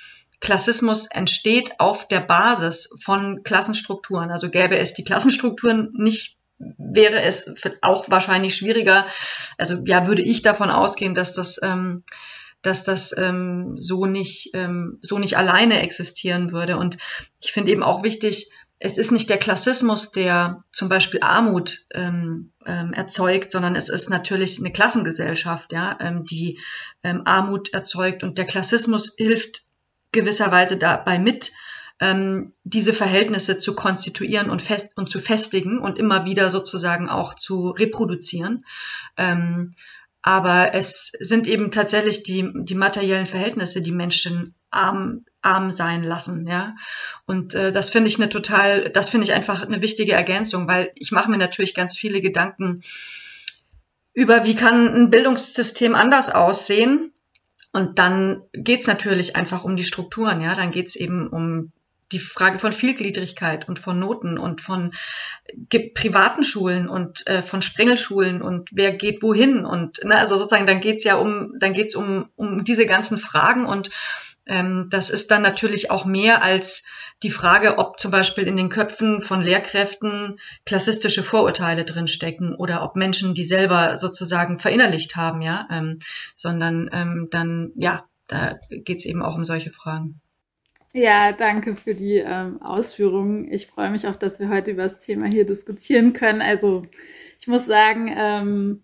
[0.41, 4.31] Klassismus entsteht auf der Basis von Klassenstrukturen.
[4.31, 9.07] Also gäbe es die Klassenstrukturen nicht, wäre es auch wahrscheinlich schwieriger.
[9.59, 12.05] Also ja, würde ich davon ausgehen, dass das ähm,
[12.63, 16.77] dass das ähm, so nicht ähm, so nicht alleine existieren würde.
[16.77, 16.99] Und
[17.41, 22.53] ich finde eben auch wichtig, es ist nicht der Klassismus, der zum Beispiel Armut ähm,
[22.67, 26.59] ähm, erzeugt, sondern es ist natürlich eine Klassengesellschaft, ja, ähm, die
[27.03, 28.23] ähm, Armut erzeugt.
[28.23, 29.63] Und der Klassismus hilft
[30.13, 31.53] gewisserweise dabei mit,
[32.01, 37.35] ähm, diese Verhältnisse zu konstituieren und, fest und zu festigen und immer wieder sozusagen auch
[37.35, 38.67] zu reproduzieren.
[39.17, 39.75] Ähm,
[40.27, 46.49] aber es sind eben tatsächlich die, die materiellen Verhältnisse, die Menschen arm, arm sein lassen,
[46.49, 46.75] ja.
[47.27, 50.91] Und äh, das finde ich eine total, das finde ich einfach eine wichtige Ergänzung, weil
[50.97, 52.83] ich mache mir natürlich ganz viele Gedanken
[54.15, 57.13] über, wie kann ein Bildungssystem anders aussehen.
[57.73, 60.57] Und dann geht's natürlich einfach um die Strukturen, ja.
[60.57, 61.71] Dann geht's eben um
[62.13, 64.95] die Frage von Vielgliedrigkeit und von Noten und von
[65.95, 70.81] privaten Schulen und äh, von Sprengelschulen und wer geht wohin und ne, also sozusagen dann
[70.81, 73.91] geht's ja um dann geht's um um diese ganzen Fragen und
[74.47, 76.87] ähm, das ist dann natürlich auch mehr als
[77.23, 82.95] die Frage, ob zum Beispiel in den Köpfen von Lehrkräften klassistische Vorurteile drinstecken oder ob
[82.95, 85.99] Menschen die selber sozusagen verinnerlicht haben, ja, ähm,
[86.35, 90.21] sondern ähm, dann ja, da geht's eben auch um solche Fragen.
[90.97, 93.53] Ja, danke für die ähm, Ausführungen.
[93.53, 96.41] Ich freue mich auch, dass wir heute über das Thema hier diskutieren können.
[96.41, 96.85] Also
[97.39, 98.83] ich muss sagen, ähm,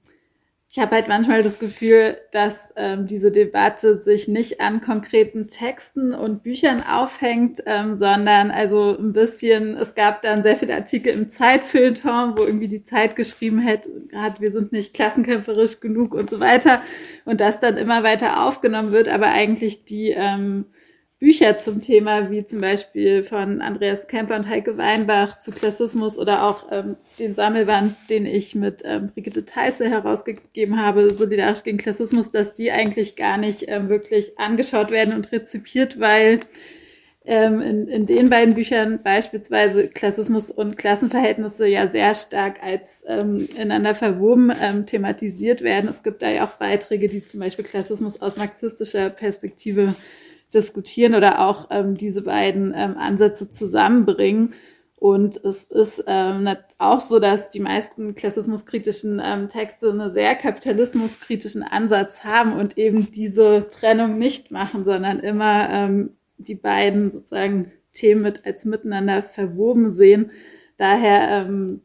[0.69, 6.13] ich habe halt manchmal das Gefühl, dass ähm, diese Debatte sich nicht an konkreten Texten
[6.13, 11.31] und Büchern aufhängt, ähm, sondern also ein bisschen, es gab dann sehr viele Artikel im
[11.31, 16.41] Zeitfilter, wo irgendwie die Zeit geschrieben hat, gerade wir sind nicht klassenkämpferisch genug und so
[16.41, 16.83] weiter
[17.25, 20.67] und das dann immer weiter aufgenommen wird, aber eigentlich die ähm,
[21.23, 26.43] Bücher zum Thema, wie zum Beispiel von Andreas Kemper und Heike Weinbach zu Klassismus oder
[26.43, 32.33] auch ähm, den Sammelband, den ich mit ähm, Brigitte Theisse herausgegeben habe, Solidarisch gegen Klassismus,
[32.33, 36.41] dass die eigentlich gar nicht ähm, wirklich angeschaut werden und rezipiert, weil
[37.25, 43.47] ähm, in, in den beiden Büchern beispielsweise Klassismus und Klassenverhältnisse ja sehr stark als ähm,
[43.55, 45.89] ineinander verwoben ähm, thematisiert werden.
[45.89, 49.95] Es gibt da ja auch Beiträge, die zum Beispiel Klassismus aus marxistischer Perspektive
[50.55, 54.55] diskutieren oder auch ähm, diese beiden ähm, Ansätze zusammenbringen.
[54.97, 61.65] Und es ist ähm, auch so, dass die meisten klassismuskritischen ähm, Texte einen sehr kapitalismuskritischen
[61.65, 68.23] Ansatz haben und eben diese Trennung nicht machen, sondern immer ähm, die beiden sozusagen Themen
[68.23, 70.31] mit als miteinander verwoben sehen.
[70.77, 71.81] Daher ähm,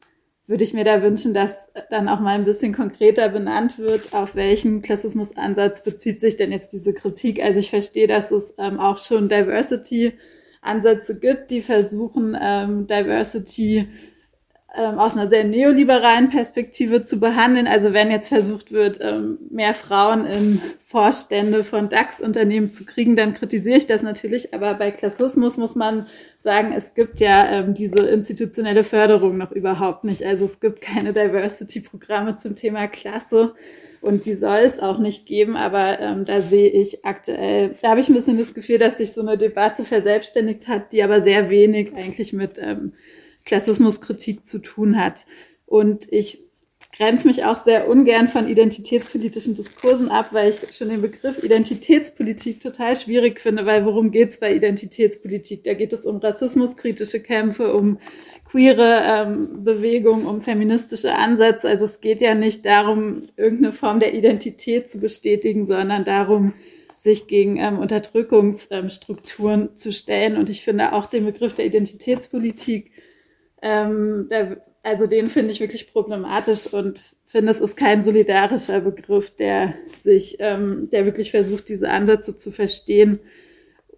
[0.48, 4.36] würde ich mir da wünschen, dass dann auch mal ein bisschen konkreter benannt wird, auf
[4.36, 7.44] welchen Klassismusansatz bezieht sich denn jetzt diese Kritik.
[7.44, 13.88] Also ich verstehe, dass es ähm, auch schon Diversity-Ansätze gibt, die versuchen, ähm, Diversity
[14.76, 17.68] ähm, aus einer sehr neoliberalen Perspektive zu behandeln.
[17.68, 23.34] Also wenn jetzt versucht wird, ähm, mehr Frauen in Vorstände von DAX-Unternehmen zu kriegen, dann
[23.34, 24.54] kritisiere ich das natürlich.
[24.54, 26.06] Aber bei Klassismus muss man
[26.38, 30.24] sagen, es gibt ja ähm, diese institutionelle Förderung noch überhaupt nicht.
[30.24, 33.54] Also es gibt keine Diversity-Programme zum Thema Klasse.
[34.02, 38.00] Und die soll es auch nicht geben, aber ähm, da sehe ich aktuell, da habe
[38.00, 41.50] ich ein bisschen das Gefühl, dass sich so eine Debatte verselbstständigt hat, die aber sehr
[41.50, 42.94] wenig eigentlich mit ähm,
[43.48, 45.26] Klassismuskritik zu tun hat.
[45.66, 46.44] Und ich
[46.96, 52.62] grenze mich auch sehr ungern von identitätspolitischen Diskursen ab, weil ich schon den Begriff Identitätspolitik
[52.62, 55.64] total schwierig finde, weil worum geht es bei Identitätspolitik?
[55.64, 58.00] Da geht es um rassismuskritische Kämpfe, um
[58.50, 61.70] queere ähm, Bewegungen, um feministische Ansätze.
[61.70, 66.54] Also es geht ja nicht darum, irgendeine Form der Identität zu bestätigen, sondern darum,
[66.96, 70.36] sich gegen ähm, Unterdrückungsstrukturen ähm, zu stellen.
[70.36, 72.92] Und ich finde auch den Begriff der Identitätspolitik
[73.62, 79.36] ähm, der, also den finde ich wirklich problematisch und finde, es ist kein solidarischer Begriff,
[79.36, 83.20] der sich, ähm, der wirklich versucht, diese Ansätze zu verstehen.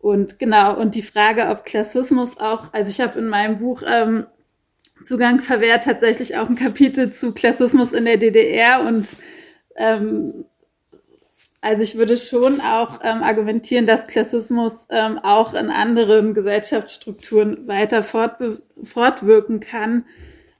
[0.01, 4.25] Und genau, und die Frage, ob Klassismus auch, also ich habe in meinem Buch ähm,
[5.03, 9.07] Zugang verwehrt tatsächlich auch ein Kapitel zu Klassismus in der DDR und
[9.77, 10.45] ähm,
[11.61, 18.01] also ich würde schon auch ähm, argumentieren, dass Klassismus ähm, auch in anderen Gesellschaftsstrukturen weiter
[18.01, 20.05] fortwirken kann,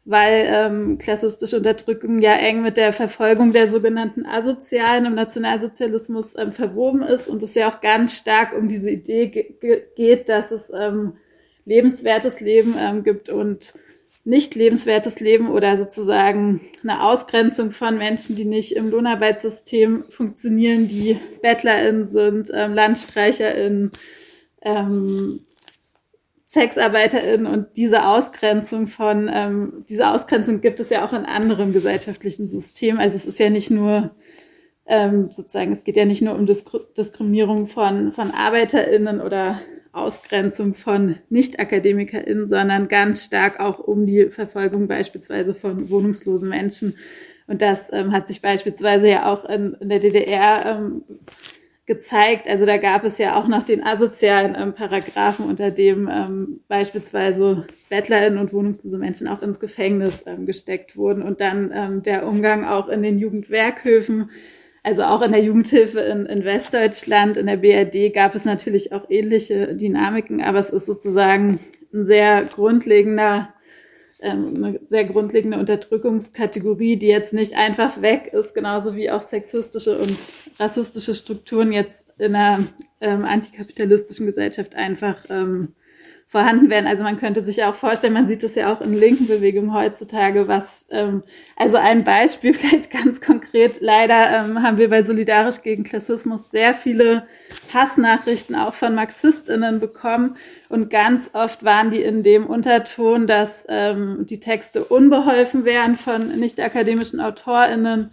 [0.03, 6.51] weil ähm, klassistische Unterdrückung ja eng mit der Verfolgung der sogenannten Asozialen im Nationalsozialismus ähm,
[6.51, 10.69] verwoben ist und es ja auch ganz stark um diese Idee ge geht, dass es
[10.77, 11.13] ähm,
[11.63, 13.73] lebenswertes Leben ähm, gibt und
[14.23, 21.17] nicht lebenswertes Leben oder sozusagen eine Ausgrenzung von Menschen, die nicht im Lohnarbeitssystem funktionieren, die
[21.41, 23.91] BettlerInnen sind, ähm, LandstreicherInnen,
[24.61, 25.41] ähm,
[26.45, 32.47] SexarbeiterInnen und diese Ausgrenzung von, ähm, diese Ausgrenzung gibt es ja auch in anderen gesellschaftlichen
[32.47, 32.99] Systemen.
[32.99, 34.15] Also es ist ja nicht nur
[34.87, 39.59] ähm, sozusagen, es geht ja nicht nur um Diskri Diskriminierung von, von ArbeiterInnen oder
[39.91, 46.95] Ausgrenzung von Nicht-AkademikerInnen, sondern ganz stark auch um die Verfolgung beispielsweise von wohnungslosen Menschen.
[47.47, 51.03] Und das ähm, hat sich beispielsweise ja auch in, in der DDR ähm,
[51.89, 52.47] gezeigt.
[52.47, 57.65] Also da gab es ja auch noch den asozialen ähm, Paragraphen, unter dem ähm, beispielsweise
[57.89, 61.23] BettlerInnen und wohnungslose Menschen auch ins Gefängnis ähm, gesteckt wurden.
[61.23, 64.29] Und dann ähm, der Umgang auch in den Jugendwerkhöfen,
[64.83, 69.09] also auch in der Jugendhilfe in, in Westdeutschland, in der BRD gab es natürlich auch
[69.09, 71.59] ähnliche Dynamiken, aber es ist sozusagen
[71.93, 73.49] ein sehr grundlegender
[74.21, 79.97] ähm, eine sehr grundlegende Unterdrückungskategorie, die jetzt nicht einfach weg ist, genauso wie auch sexistische
[79.97, 80.13] und
[80.59, 82.65] rassistische Strukturen jetzt in einer
[82.99, 85.69] ähm, antikapitalistischen Gesellschaft einfach ähm,
[86.31, 86.85] vorhanden werden.
[86.85, 89.73] Also man könnte sich ja auch vorstellen, man sieht das ja auch in linken Bewegungen
[89.73, 91.23] heutzutage, was, ähm,
[91.55, 96.75] also ein Beispiel vielleicht ganz konkret, leider ähm, haben wir bei Solidarisch gegen Klassismus sehr
[96.75, 97.25] viele
[97.73, 100.35] Hassnachrichten auch von MarxistInnen bekommen.
[100.69, 106.39] Und ganz oft waren die in dem Unterton, dass ähm, die Texte unbeholfen wären von
[106.39, 108.11] nicht akademischen AutorInnen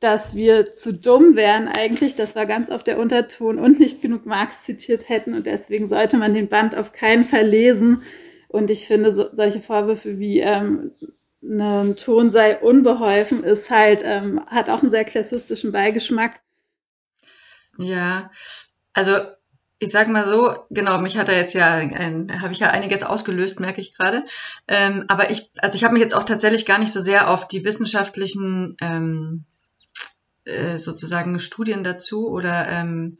[0.00, 2.14] dass wir zu dumm wären eigentlich.
[2.14, 6.16] Das war ganz oft der Unterton und nicht genug Marx zitiert hätten und deswegen sollte
[6.16, 8.02] man den Band auf keinen Fall lesen.
[8.48, 10.92] Und ich finde, so, solche Vorwürfe wie ähm,
[11.42, 16.40] ein Ton sei unbeholfen ist halt, ähm, hat auch einen sehr klassistischen Beigeschmack.
[17.78, 18.30] Ja,
[18.92, 19.18] also
[19.80, 21.80] ich sag mal so, genau, mich hat er jetzt ja,
[22.40, 24.24] habe ich ja einiges ausgelöst, merke ich gerade.
[24.66, 27.46] Ähm, aber ich, also ich habe mich jetzt auch tatsächlich gar nicht so sehr auf
[27.46, 29.44] die wissenschaftlichen ähm,
[30.48, 33.14] äh, sozusagen Studien dazu oder ähm,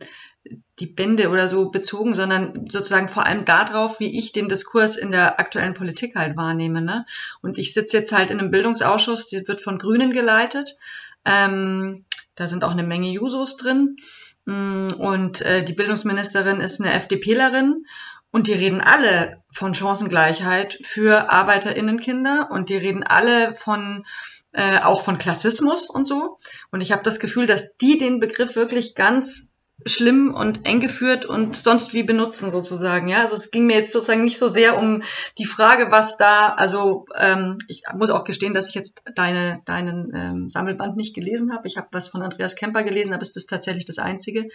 [0.79, 5.11] die Bände oder so bezogen, sondern sozusagen vor allem darauf, wie ich den Diskurs in
[5.11, 6.81] der aktuellen Politik halt wahrnehme.
[6.81, 7.05] Ne?
[7.43, 10.77] Und ich sitze jetzt halt in einem Bildungsausschuss, der wird von Grünen geleitet.
[11.25, 13.97] Ähm, da sind auch eine Menge Jusos drin.
[14.45, 17.85] Mm, und äh, die Bildungsministerin ist eine FDPlerin.
[18.31, 24.05] Und die reden alle von Chancengleichheit für ArbeiterInnenkinder und die reden alle von
[24.52, 26.38] äh, auch von Klassismus und so.
[26.70, 29.50] Und ich habe das Gefühl, dass die den Begriff wirklich ganz
[29.87, 33.08] schlimm und eng geführt und sonst wie benutzen sozusagen.
[33.08, 35.02] Ja, also es ging mir jetzt sozusagen nicht so sehr um
[35.38, 40.12] die Frage, was da, also ähm, ich muss auch gestehen, dass ich jetzt deine, deinen
[40.14, 41.68] ähm, Sammelband nicht gelesen habe.
[41.68, 44.48] Ich habe was von Andreas Kemper gelesen, aber es ist tatsächlich das Einzige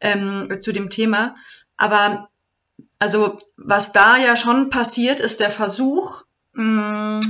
[0.00, 1.34] ähm, zu dem Thema.
[1.76, 2.28] Aber
[3.00, 7.20] also was da ja schon passiert, ist der Versuch, mh,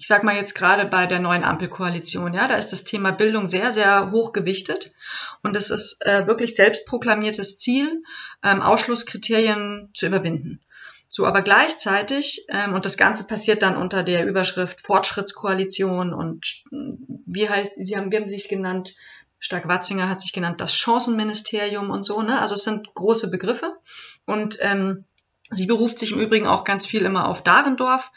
[0.00, 3.46] ich sag mal jetzt gerade bei der neuen Ampelkoalition, ja, da ist das Thema Bildung
[3.46, 4.94] sehr, sehr hoch gewichtet
[5.42, 8.02] und es ist äh, wirklich selbstproklamiertes Ziel,
[8.42, 10.62] ähm, Ausschlusskriterien zu überwinden.
[11.06, 17.50] So, aber gleichzeitig, ähm, und das Ganze passiert dann unter der Überschrift Fortschrittskoalition und wie
[17.50, 18.94] heißt, sie haben, wie haben sie sich genannt?
[19.38, 22.40] Stark-Watzinger hat sich genannt das Chancenministerium und so, ne?
[22.40, 23.76] Also es sind große Begriffe
[24.24, 25.04] und ähm,
[25.50, 28.12] Sie beruft sich im Übrigen auch ganz viel immer auf Dahrendorf,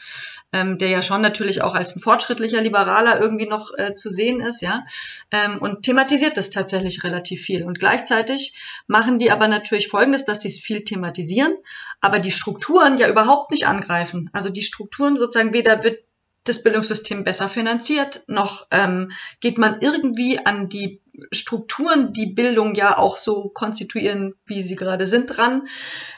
[0.52, 4.39] ähm, der ja schon natürlich auch als ein fortschrittlicher Liberaler irgendwie noch äh, zu sehen
[4.39, 4.86] ist, ja,
[5.32, 7.63] ähm, und thematisiert das tatsächlich relativ viel.
[7.63, 8.56] Und gleichzeitig
[8.88, 11.56] machen die aber natürlich Folgendes, dass sie es viel thematisieren,
[12.02, 14.30] aber die Strukturen ja überhaupt nicht angreifen.
[14.34, 16.00] Also die Strukturen sozusagen weder wird
[16.43, 22.97] das Bildungssystem besser finanziert, noch ähm, geht man irgendwie an die Strukturen, die Bildung ja
[22.97, 25.67] auch so konstituieren, wie sie gerade sind, dran.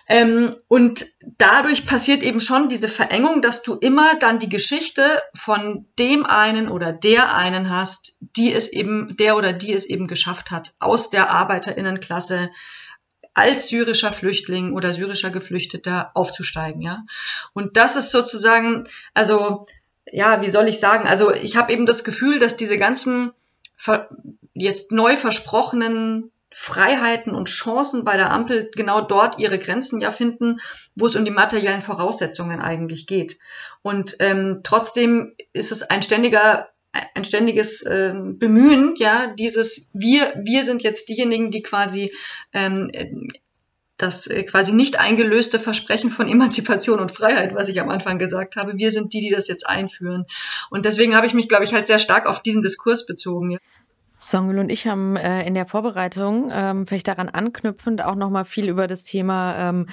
[0.07, 1.05] Ähm, und
[1.37, 5.03] dadurch passiert eben schon diese Verengung, dass du immer dann die Geschichte
[5.33, 10.07] von dem einen oder der einen hast, die es eben, der oder die es eben
[10.07, 12.51] geschafft hat, aus der Arbeiterinnenklasse
[13.33, 17.03] als syrischer Flüchtling oder syrischer Geflüchteter aufzusteigen, ja.
[17.51, 19.65] Und das ist sozusagen, also,
[20.09, 21.05] ja, wie soll ich sagen?
[21.05, 23.33] Also, ich habe eben das Gefühl, dass diese ganzen
[24.55, 30.61] jetzt neu versprochenen Freiheiten und Chancen bei der Ampel genau dort ihre Grenzen ja finden,
[30.95, 33.37] wo es um die materiellen Voraussetzungen eigentlich geht.
[33.81, 36.69] Und ähm, trotzdem ist es ein ständiger
[37.13, 42.13] ein ständiges ähm, Bemühen, ja, dieses wir wir sind jetzt diejenigen, die quasi
[42.53, 42.89] ähm,
[43.97, 48.55] das äh, quasi nicht eingelöste Versprechen von Emanzipation und Freiheit, was ich am Anfang gesagt
[48.55, 48.77] habe.
[48.77, 50.25] Wir sind die, die das jetzt einführen.
[50.69, 53.51] Und deswegen habe ich mich, glaube ich, halt sehr stark auf diesen Diskurs bezogen.
[53.51, 53.59] Ja.
[54.25, 58.43] Songül und ich haben äh, in der Vorbereitung ähm, vielleicht daran anknüpfend auch noch mal
[58.43, 59.87] viel über das Thema ähm,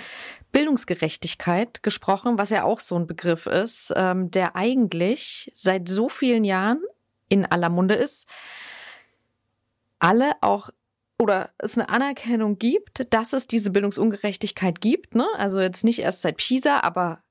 [0.53, 6.45] Bildungsgerechtigkeit gesprochen, was ja auch so ein Begriff ist, ähm, der eigentlich seit so vielen
[6.45, 6.81] Jahren
[7.29, 8.27] in aller Munde ist.
[9.99, 10.71] Alle auch
[11.19, 15.15] oder es eine Anerkennung gibt, dass es diese Bildungsungerechtigkeit gibt.
[15.15, 15.27] Ne?
[15.37, 17.23] Also jetzt nicht erst seit Pisa, aber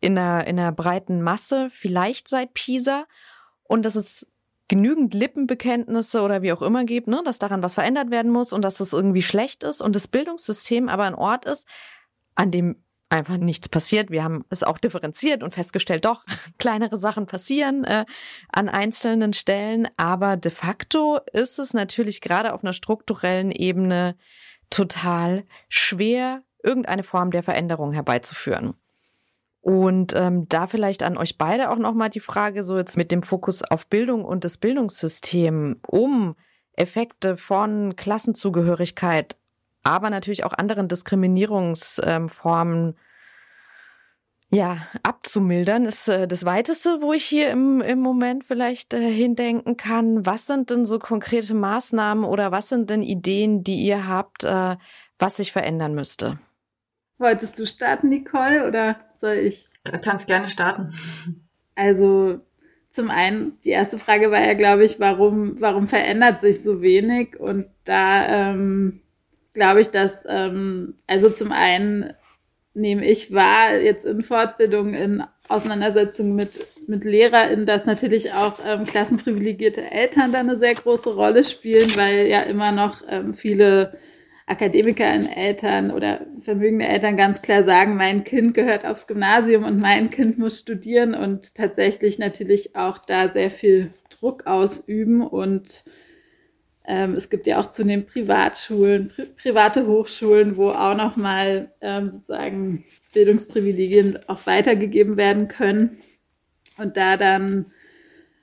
[0.00, 3.04] in der, in der breiten Masse, vielleicht seit Pisa.
[3.64, 4.26] Und dass es
[4.68, 7.22] genügend Lippenbekenntnisse oder wie auch immer gibt, ne?
[7.24, 10.88] dass daran was verändert werden muss und dass es irgendwie schlecht ist und das Bildungssystem
[10.88, 11.66] aber ein Ort ist,
[12.34, 12.76] an dem
[13.10, 14.10] einfach nichts passiert.
[14.10, 16.24] Wir haben es auch differenziert und festgestellt, doch,
[16.58, 18.04] kleinere Sachen passieren äh,
[18.52, 24.16] an einzelnen Stellen, aber de facto ist es natürlich gerade auf einer strukturellen Ebene
[24.70, 28.74] total schwer, irgendeine Form der Veränderung herbeizuführen.
[29.60, 33.22] Und ähm, da vielleicht an euch beide auch nochmal die Frage, so jetzt mit dem
[33.22, 36.36] Fokus auf Bildung und das Bildungssystem, um
[36.74, 39.36] Effekte von Klassenzugehörigkeit
[39.88, 42.96] aber natürlich auch anderen Diskriminierungsformen
[44.50, 49.76] ja, abzumildern, ist äh, das Weiteste, wo ich hier im, im Moment vielleicht äh, hindenken
[49.76, 50.24] kann.
[50.24, 54.76] Was sind denn so konkrete Maßnahmen oder was sind denn Ideen, die ihr habt, äh,
[55.18, 56.38] was sich verändern müsste?
[57.18, 59.68] Wolltest du starten, Nicole, oder soll ich?
[60.02, 60.94] Kannst gerne starten.
[61.74, 62.40] Also
[62.90, 67.38] zum einen, die erste Frage war ja, glaube ich, warum, warum verändert sich so wenig?
[67.38, 69.00] Und da ähm,
[69.54, 72.12] glaube ich, dass, ähm, also zum einen
[72.74, 76.50] nehme ich wahr, jetzt in Fortbildung, in Auseinandersetzung mit,
[76.86, 82.26] mit LehrerInnen, dass natürlich auch ähm, klassenprivilegierte Eltern da eine sehr große Rolle spielen, weil
[82.26, 83.92] ja immer noch ähm, viele
[84.48, 89.80] Akademiker in Eltern oder vermögende Eltern ganz klar sagen, mein Kind gehört aufs Gymnasium und
[89.80, 95.84] mein Kind muss studieren und tatsächlich natürlich auch da sehr viel Druck ausüben und
[96.88, 102.84] ähm, es gibt ja auch zunehmend Privatschulen, pri private Hochschulen, wo auch nochmal ähm, sozusagen
[103.12, 105.98] Bildungsprivilegien auch weitergegeben werden können.
[106.78, 107.66] Und da dann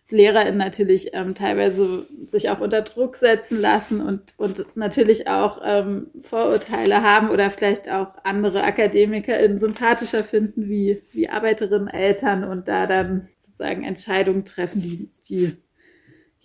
[0.10, 6.12] LehrerInnen natürlich ähm, teilweise sich auch unter Druck setzen lassen und, und natürlich auch ähm,
[6.22, 12.86] Vorurteile haben oder vielleicht auch andere AkademikerInnen sympathischer finden wie, wie Arbeiterinnen, Eltern und da
[12.86, 15.58] dann sozusagen Entscheidungen treffen, die, die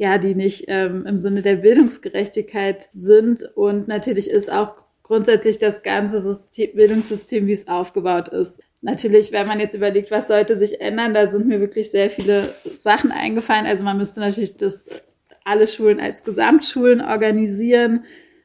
[0.01, 3.43] ja, die nicht ähm, im Sinne der Bildungsgerechtigkeit sind.
[3.55, 8.63] Und natürlich ist auch grundsätzlich das ganze System, Bildungssystem, wie es aufgebaut ist.
[8.83, 12.49] Natürlich, wenn man jetzt überlegt, was sollte sich ändern, da sind mir wirklich sehr viele
[12.79, 13.67] Sachen eingefallen.
[13.67, 14.87] Also man müsste natürlich das
[15.45, 18.05] alle Schulen als Gesamtschulen organisieren.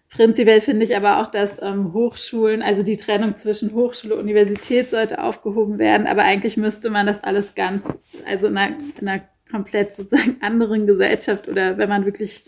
[0.09, 4.89] Prinzipiell finde ich aber auch, dass ähm, Hochschulen, also die Trennung zwischen Hochschule und Universität
[4.89, 6.07] sollte aufgehoben werden.
[6.07, 7.93] Aber eigentlich müsste man das alles ganz,
[8.25, 12.43] also in einer, in einer komplett sozusagen anderen Gesellschaft oder wenn man wirklich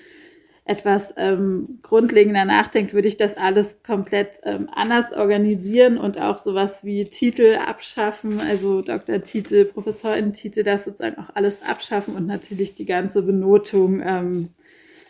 [0.68, 6.84] etwas ähm, grundlegender nachdenkt, würde ich das alles komplett ähm, anders organisieren und auch sowas
[6.84, 13.22] wie Titel abschaffen, also Doktortitel, Professorentitel, das sozusagen auch alles abschaffen und natürlich die ganze
[13.22, 14.50] Benotung ähm,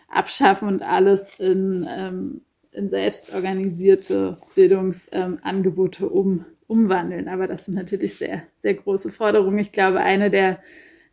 [0.08, 2.41] abschaffen und alles in, ähm,
[2.72, 7.28] in selbstorganisierte Bildungsangebote ähm, um, umwandeln.
[7.28, 9.58] Aber das sind natürlich sehr, sehr große Forderungen.
[9.58, 10.60] Ich glaube, eine der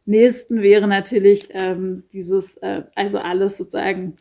[0.06, 4.14] nächsten wäre natürlich ähm, dieses, äh, also alles sozusagen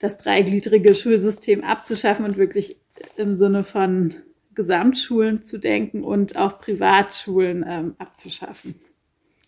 [0.00, 2.76] das dreigliedrige Schulsystem abzuschaffen und wirklich
[3.16, 4.14] im Sinne von
[4.54, 8.74] Gesamtschulen zu denken und auch Privatschulen ähm, abzuschaffen.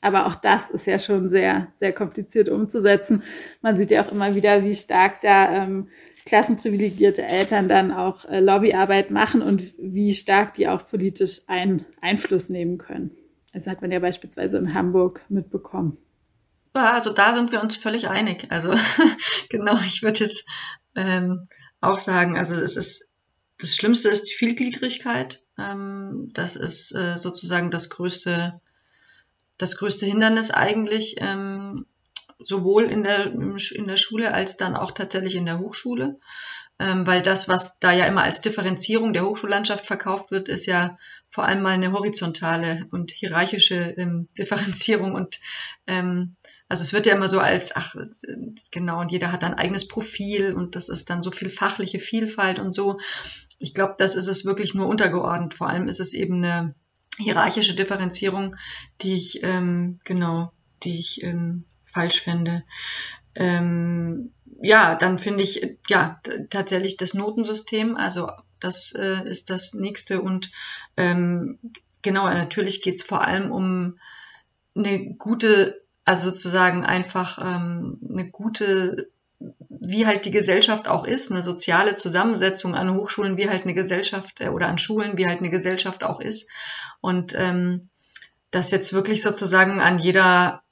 [0.00, 3.22] Aber auch das ist ja schon sehr, sehr kompliziert umzusetzen.
[3.62, 5.88] Man sieht ja auch immer wieder, wie stark da ähm,
[6.26, 12.48] klassenprivilegierte Eltern dann auch äh, Lobbyarbeit machen und wie stark die auch politisch ein, Einfluss
[12.48, 13.12] nehmen können.
[13.52, 15.98] Das hat man ja beispielsweise in Hamburg mitbekommen.
[16.74, 18.46] Ja, also da sind wir uns völlig einig.
[18.50, 18.74] Also
[19.50, 20.44] genau, ich würde jetzt
[20.94, 21.48] ähm,
[21.80, 23.10] auch sagen, also es ist
[23.58, 25.42] das Schlimmste ist die Vielgliedrigkeit.
[25.56, 28.60] Ähm, das ist äh, sozusagen das größte,
[29.56, 31.86] das größte Hindernis eigentlich, ähm,
[32.40, 36.18] sowohl in der, in der Schule als dann auch tatsächlich in der Hochschule
[36.82, 40.98] ähm, weil das, was da ja immer als Differenzierung der Hochschullandschaft verkauft wird, ist ja
[41.28, 45.38] vor allem mal eine horizontale und hierarchische ähm, Differenzierung und
[45.86, 46.34] ähm,
[46.72, 47.94] also es wird ja immer so als, ach,
[48.70, 52.58] genau, und jeder hat ein eigenes Profil und das ist dann so viel fachliche Vielfalt
[52.58, 52.98] und so.
[53.58, 55.52] Ich glaube, das ist es wirklich nur untergeordnet.
[55.52, 56.74] Vor allem ist es eben eine
[57.18, 58.56] hierarchische Differenzierung,
[59.02, 60.50] die ich, ähm, genau,
[60.82, 62.64] die ich ähm, falsch finde.
[63.34, 70.22] Ähm, ja, dann finde ich ja tatsächlich das Notensystem, also Das äh, ist das nächste.
[70.22, 70.50] Und
[70.96, 71.58] ähm,
[72.00, 73.98] genau, natürlich geht es vor allem um
[74.74, 79.12] eine gute, also sozusagen einfach ähm, eine gute
[79.68, 84.40] wie halt die Gesellschaft auch ist, eine soziale Zusammensetzung an Hochschulen, wie halt eine Gesellschaft
[84.40, 86.50] äh, oder an Schulen, wie halt eine Gesellschaft auch ist.
[87.00, 87.88] Und ähm,
[88.50, 90.62] das jetzt wirklich sozusagen an jeder,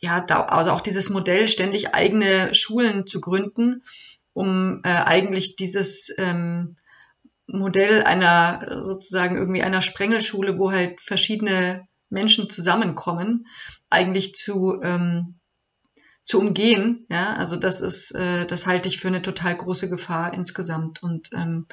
[0.00, 3.82] ja, da, also auch dieses Modell, ständig eigene Schulen zu gründen,
[4.32, 6.76] um äh, eigentlich dieses ähm,
[7.46, 13.46] Modell einer sozusagen irgendwie einer Sprengelschule, wo halt verschiedene Menschen zusammenkommen,
[13.90, 15.40] eigentlich zu ähm,
[16.22, 17.06] zu umgehen.
[17.10, 21.02] Ja, also das ist, äh, das halte ich für eine total große Gefahr insgesamt.
[21.02, 21.66] Und ähm,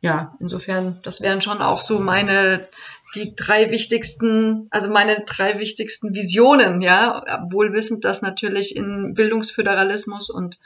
[0.00, 2.66] ja, insofern, das wären schon auch so meine
[3.14, 10.30] die drei wichtigsten, also meine drei wichtigsten Visionen, ja, wohl wissend, dass natürlich in Bildungsföderalismus
[10.30, 10.58] und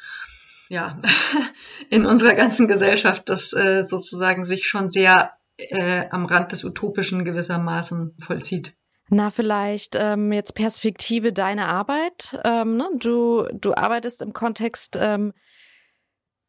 [0.71, 1.01] ja,
[1.91, 7.25] in unserer ganzen Gesellschaft das äh, sozusagen sich schon sehr äh, am Rand des Utopischen
[7.25, 8.73] gewissermaßen vollzieht.
[9.11, 12.39] Na, vielleicht ähm, jetzt Perspektive deiner Arbeit.
[12.45, 12.89] Ähm, ne?
[12.99, 15.33] du, du arbeitest im Kontext ähm,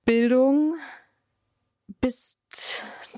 [0.03, 0.76] Bildung,
[2.01, 2.38] bist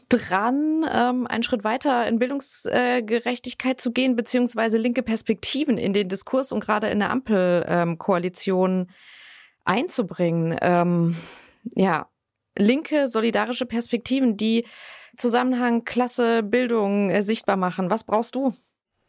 [0.09, 6.09] dran, ähm, einen Schritt weiter in Bildungsgerechtigkeit äh, zu gehen, beziehungsweise linke Perspektiven in den
[6.09, 8.87] Diskurs und gerade in der Ampelkoalition ähm,
[9.65, 10.57] einzubringen.
[10.61, 11.15] Ähm,
[11.75, 12.09] ja,
[12.57, 14.65] linke, solidarische Perspektiven, die
[15.17, 17.89] Zusammenhang, Klasse, Bildung äh, sichtbar machen.
[17.89, 18.53] Was brauchst du?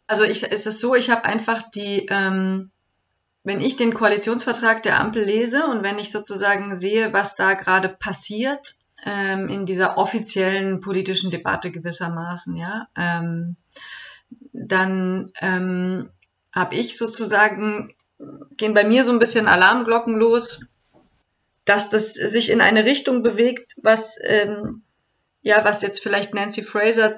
[0.06, 2.70] Also ich, es ist so, ich habe einfach die, ähm,
[3.44, 7.88] wenn ich den Koalitionsvertrag der Ampel lese und wenn ich sozusagen sehe, was da gerade
[7.88, 13.56] passiert ähm, in dieser offiziellen politischen Debatte gewissermaßen, ja, ähm,
[14.52, 16.10] dann ähm,
[16.54, 17.94] habe ich sozusagen,
[18.56, 20.60] gehen bei mir so ein bisschen Alarmglocken los,
[21.64, 24.82] dass das sich in eine Richtung bewegt, was ähm,
[25.42, 27.16] ja, was jetzt vielleicht Nancy Fraser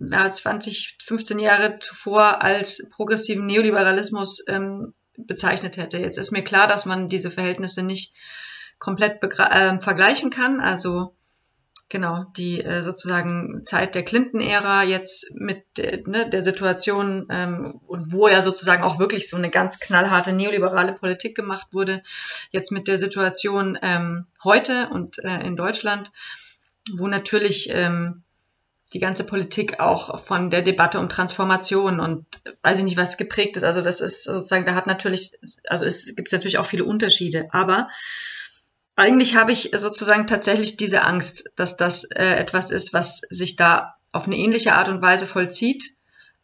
[0.00, 5.98] ja, 20, 15 Jahre zuvor als progressiven Neoliberalismus ähm, bezeichnet hätte.
[5.98, 8.14] Jetzt ist mir klar, dass man diese Verhältnisse nicht
[8.78, 10.60] komplett äh, vergleichen kann.
[10.60, 11.14] Also
[11.90, 18.12] genau die äh, sozusagen Zeit der Clinton-Ära jetzt mit äh, ne, der Situation ähm, und
[18.12, 22.02] wo ja sozusagen auch wirklich so eine ganz knallharte neoliberale Politik gemacht wurde,
[22.52, 26.12] jetzt mit der Situation ähm, heute und äh, in Deutschland,
[26.92, 28.22] wo natürlich ähm,
[28.92, 32.26] die ganze Politik auch von der Debatte um Transformation und
[32.62, 33.62] weiß ich nicht, was geprägt ist.
[33.62, 35.38] Also das ist sozusagen, da hat natürlich,
[35.68, 37.88] also es gibt natürlich auch viele Unterschiede, aber
[38.96, 43.94] eigentlich habe ich sozusagen tatsächlich diese Angst, dass das äh, etwas ist, was sich da
[44.12, 45.94] auf eine ähnliche Art und Weise vollzieht,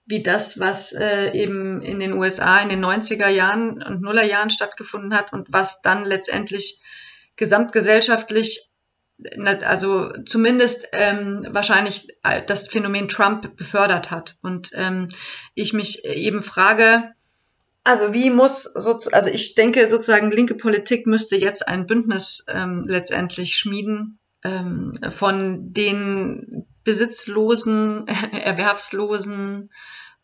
[0.07, 5.15] wie das, was äh, eben in den USA in den 90er Jahren und Nullerjahren stattgefunden
[5.15, 6.81] hat und was dann letztendlich
[7.35, 8.71] gesamtgesellschaftlich
[9.63, 14.37] also zumindest ähm, wahrscheinlich äh, das Phänomen Trump befördert hat.
[14.43, 15.09] Und ähm,
[15.55, 17.13] ich mich eben frage,
[17.85, 22.85] also wie muss, so, also ich denke sozusagen, linke Politik müsste jetzt ein Bündnis ähm,
[22.87, 29.71] letztendlich schmieden ähm, von den besitzlosen, erwerbslosen,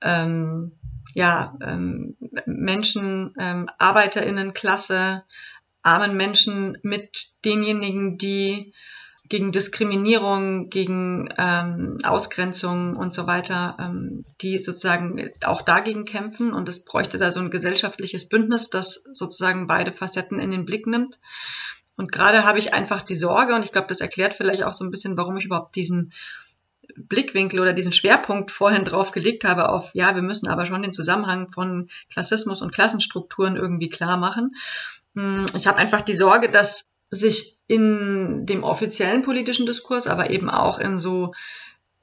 [0.01, 0.73] ähm,
[1.15, 2.17] ja, ähm,
[2.47, 5.25] Menschen, ähm, Arbeiterinnenklasse,
[5.83, 8.73] armen Menschen mit denjenigen, die
[9.29, 16.53] gegen Diskriminierung, gegen ähm, Ausgrenzung und so weiter, ähm, die sozusagen auch dagegen kämpfen.
[16.53, 20.87] Und es bräuchte da so ein gesellschaftliches Bündnis, das sozusagen beide Facetten in den Blick
[20.87, 21.19] nimmt.
[21.97, 24.85] Und gerade habe ich einfach die Sorge, und ich glaube, das erklärt vielleicht auch so
[24.85, 26.13] ein bisschen, warum ich überhaupt diesen
[26.97, 30.93] Blickwinkel oder diesen Schwerpunkt vorhin drauf gelegt habe auf, ja, wir müssen aber schon den
[30.93, 34.55] Zusammenhang von Klassismus und Klassenstrukturen irgendwie klar machen.
[35.15, 40.49] Hm, ich habe einfach die Sorge, dass sich in dem offiziellen politischen Diskurs, aber eben
[40.49, 41.35] auch in so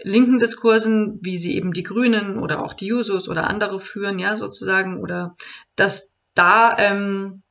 [0.02, 4.38] linken Diskursen, wie sie eben die Grünen oder auch die Jusos oder andere führen, ja,
[4.38, 5.36] sozusagen, oder
[5.76, 7.42] dass da ähm,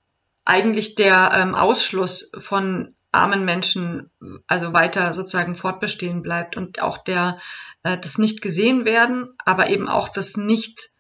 [0.45, 4.11] eigentlich der ähm, Ausschluss von armen Menschen
[4.47, 7.39] also weiter sozusagen fortbestehen bleibt und auch der
[7.83, 10.91] äh, das nicht gesehen werden, aber eben auch das nicht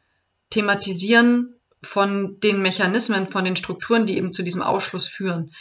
[0.50, 5.52] thematisieren von den Mechanismen, von den Strukturen, die eben zu diesem Ausschluss führen.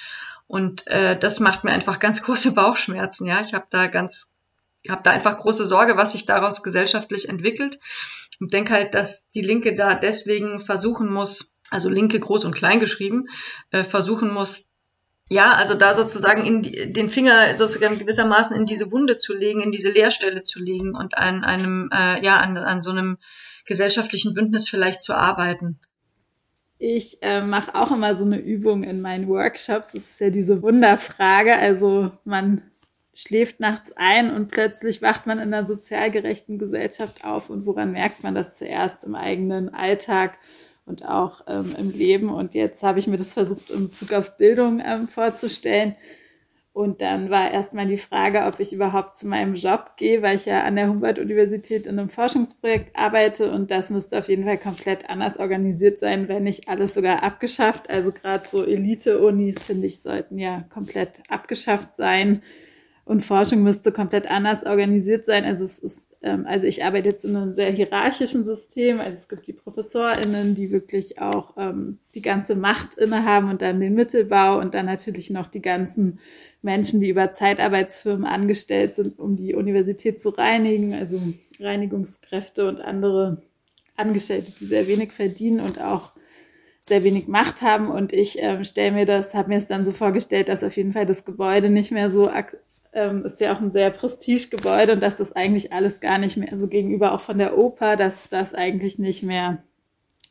[0.47, 3.25] Und äh, das macht mir einfach ganz große Bauchschmerzen.
[3.27, 4.31] Ja, ich habe da ganz,
[4.89, 7.79] habe da einfach große Sorge, was sich daraus gesellschaftlich entwickelt.
[8.39, 12.79] Und denke halt, dass die Linke da deswegen versuchen muss, also Linke groß und klein
[12.79, 13.25] geschrieben,
[13.71, 14.67] äh, versuchen muss,
[15.29, 19.61] ja, also da sozusagen in die, den Finger sozusagen gewissermaßen in diese Wunde zu legen,
[19.61, 23.17] in diese Leerstelle zu legen und an einem, äh, ja, an, an so einem
[23.65, 25.79] gesellschaftlichen Bündnis vielleicht zu arbeiten.
[26.79, 29.93] Ich äh, mache auch immer so eine Übung in meinen Workshops.
[29.93, 31.55] Das ist ja diese Wunderfrage.
[31.55, 32.61] Also man
[33.15, 37.91] schläft nachts ein und plötzlich wacht man in einer sozial gerechten Gesellschaft auf und woran
[37.91, 40.37] merkt man das zuerst im eigenen Alltag
[40.85, 42.29] und auch ähm, im Leben.
[42.29, 45.95] Und jetzt habe ich mir das versucht, im Bezug auf Bildung ähm, vorzustellen.
[46.77, 50.45] Und dann war erstmal die Frage, ob ich überhaupt zu meinem Job gehe, weil ich
[50.45, 55.09] ja an der Humboldt-Universität in einem Forschungsprojekt arbeite und das müsste auf jeden Fall komplett
[55.09, 57.89] anders organisiert sein, wenn nicht alles sogar abgeschafft.
[57.89, 62.43] Also gerade so Elite-Unis, finde ich, sollten ja komplett abgeschafft sein
[63.07, 65.45] und Forschung müsste komplett anders organisiert sein.
[65.45, 68.99] Also es ist, ähm, also ich arbeite jetzt in einem sehr hierarchischen System.
[68.99, 73.79] Also es gibt die ProfessorInnen, die wirklich auch ähm, die ganze Macht innehaben und dann
[73.79, 76.19] den Mittelbau und dann natürlich noch die ganzen
[76.61, 81.19] Menschen, die über Zeitarbeitsfirmen angestellt sind, um die Universität zu reinigen, also
[81.59, 83.41] Reinigungskräfte und andere
[83.95, 86.13] Angestellte, die sehr wenig verdienen und auch
[86.81, 87.89] sehr wenig Macht haben.
[87.89, 90.93] Und ich ähm, stelle mir das, habe mir es dann so vorgestellt, dass auf jeden
[90.93, 92.29] Fall das Gebäude nicht mehr so
[92.93, 96.55] ähm, ist ja auch ein sehr Prestigegebäude und dass das eigentlich alles gar nicht mehr
[96.57, 99.63] so gegenüber auch von der Oper, dass das eigentlich nicht mehr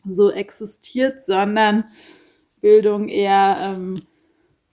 [0.04, 1.84] so existiert, sondern
[2.60, 3.94] Bildung eher ähm,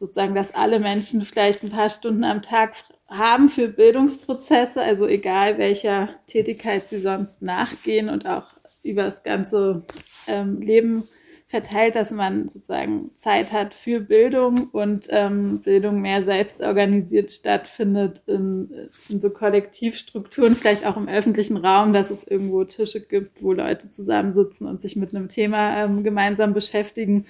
[0.04, 2.76] sozusagen, dass alle Menschen vielleicht ein paar Stunden am Tag
[3.08, 8.48] haben für Bildungsprozesse, also egal welcher Tätigkeit sie sonst nachgehen und auch
[8.84, 9.84] über das ganze
[10.28, 11.04] ähm, Leben
[11.48, 18.24] verteilt, dass man sozusagen Zeit hat für Bildung und ähm, Bildung mehr selbst organisiert stattfindet
[18.26, 23.54] in, in so Kollektivstrukturen, vielleicht auch im öffentlichen Raum, dass es irgendwo Tische gibt, wo
[23.54, 27.26] Leute zusammensitzen und sich mit einem Thema ähm, gemeinsam beschäftigen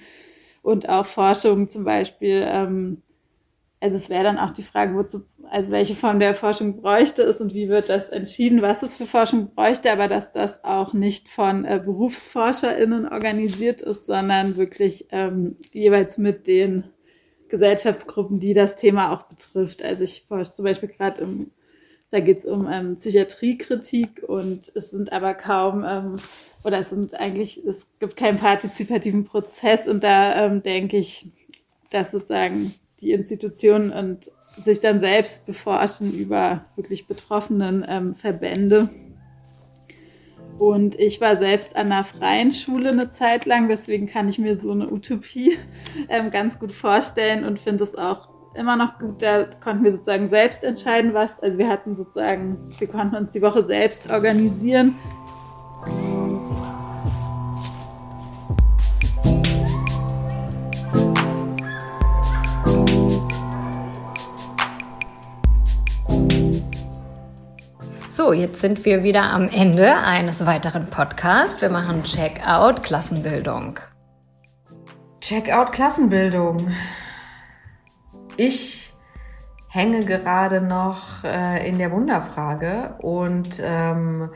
[0.64, 2.98] und auch Forschung zum Beispiel ähm,
[3.84, 7.38] also es wäre dann auch die Frage, wozu, also welche Form der Forschung bräuchte es
[7.42, 11.28] und wie wird das entschieden, was es für Forschung bräuchte, aber dass das auch nicht
[11.28, 16.84] von äh, BerufsforscherInnen organisiert ist, sondern wirklich ähm, jeweils mit den
[17.50, 19.82] Gesellschaftsgruppen, die das Thema auch betrifft.
[19.82, 21.50] Also ich forsche zum Beispiel gerade im,
[22.08, 26.16] da geht es um ähm, Psychiatriekritik und es sind aber kaum ähm,
[26.64, 31.26] oder es sind eigentlich, es gibt keinen partizipativen Prozess und da ähm, denke ich,
[31.90, 38.88] dass sozusagen die Institutionen und sich dann selbst beforschen über wirklich betroffenen ähm, Verbände.
[40.58, 44.54] Und ich war selbst an einer freien Schule eine Zeit lang, deswegen kann ich mir
[44.54, 45.58] so eine Utopie
[46.08, 49.20] ähm, ganz gut vorstellen und finde es auch immer noch gut.
[49.20, 51.40] Da konnten wir sozusagen selbst entscheiden, was.
[51.40, 54.94] Also wir hatten sozusagen, wir konnten uns die Woche selbst organisieren.
[68.24, 71.60] So, jetzt sind wir wieder am Ende eines weiteren Podcasts.
[71.60, 73.78] Wir machen Checkout Klassenbildung.
[75.20, 76.70] Checkout Klassenbildung.
[78.38, 78.94] Ich
[79.68, 84.30] hänge gerade noch äh, in der Wunderfrage und ähm,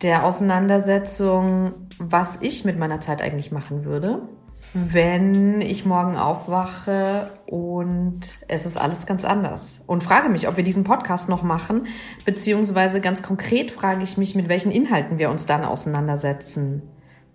[0.00, 4.22] der Auseinandersetzung, was ich mit meiner Zeit eigentlich machen würde
[4.74, 9.80] wenn ich morgen aufwache und es ist alles ganz anders.
[9.86, 11.86] Und frage mich, ob wir diesen Podcast noch machen,
[12.24, 16.82] beziehungsweise ganz konkret frage ich mich, mit welchen Inhalten wir uns dann auseinandersetzen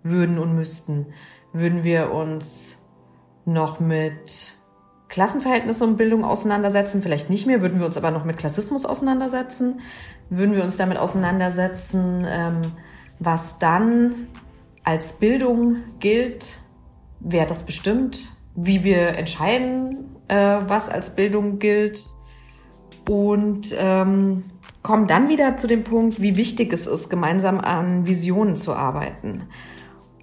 [0.03, 1.07] würden und müssten.
[1.53, 2.77] Würden wir uns
[3.45, 4.53] noch mit
[5.09, 7.01] Klassenverhältnisse und Bildung auseinandersetzen?
[7.01, 7.61] Vielleicht nicht mehr.
[7.61, 9.81] Würden wir uns aber noch mit Klassismus auseinandersetzen?
[10.29, 12.61] Würden wir uns damit auseinandersetzen, ähm,
[13.19, 14.27] was dann
[14.83, 16.57] als Bildung gilt?
[17.23, 22.01] Wer das bestimmt, wie wir entscheiden, äh, was als Bildung gilt
[23.09, 24.43] und ähm,
[24.81, 29.43] kommen dann wieder zu dem Punkt, wie wichtig es ist, gemeinsam an Visionen zu arbeiten.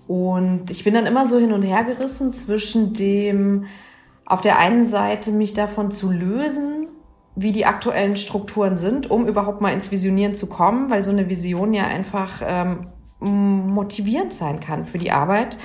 [0.06, 3.66] Und ich bin dann immer so hin und her gerissen zwischen dem,
[4.26, 6.88] auf der einen Seite mich davon zu lösen,
[7.36, 11.28] wie die aktuellen Strukturen sind, um überhaupt mal ins Visionieren zu kommen, weil so eine
[11.28, 12.88] Vision ja einfach ähm,
[13.20, 15.56] motivierend sein kann für die Arbeit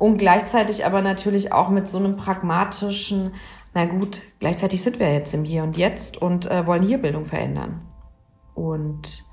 [0.00, 3.34] und gleichzeitig aber natürlich auch mit so einem pragmatischen,
[3.74, 7.26] na gut, gleichzeitig sind wir jetzt im Hier und Jetzt und äh, wollen hier Bildung
[7.26, 7.82] verändern.
[8.54, 9.24] Und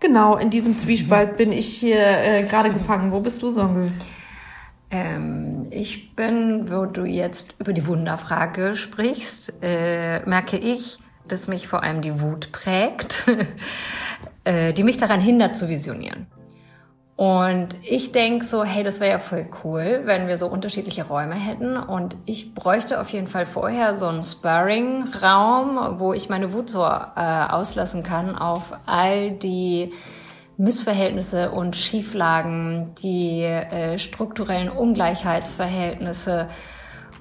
[0.00, 3.12] genau in diesem Zwiespalt bin ich hier äh, gerade gefangen.
[3.12, 3.92] Wo bist du, Songül?
[4.90, 11.68] Ähm, ich bin, wo du jetzt über die Wunderfrage sprichst, äh, merke ich, dass mich
[11.68, 13.30] vor allem die Wut prägt,
[14.44, 16.28] äh, die mich daran hindert zu visionieren.
[17.16, 21.34] Und ich denke so, hey, das wäre ja voll cool, wenn wir so unterschiedliche Räume
[21.34, 21.76] hätten.
[21.76, 26.82] Und ich bräuchte auf jeden Fall vorher so einen Sparring-Raum, wo ich meine Wut so
[26.82, 29.92] äh, auslassen kann auf all die
[30.56, 36.48] Missverhältnisse und Schieflagen, die äh, strukturellen Ungleichheitsverhältnisse,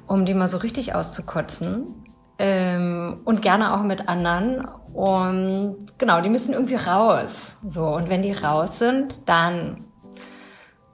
[0.07, 2.03] um die mal so richtig auszukotzen.
[2.39, 7.57] Ähm, und gerne auch mit anderen Und genau, die müssen irgendwie raus.
[7.65, 9.85] So, und wenn die raus sind, dann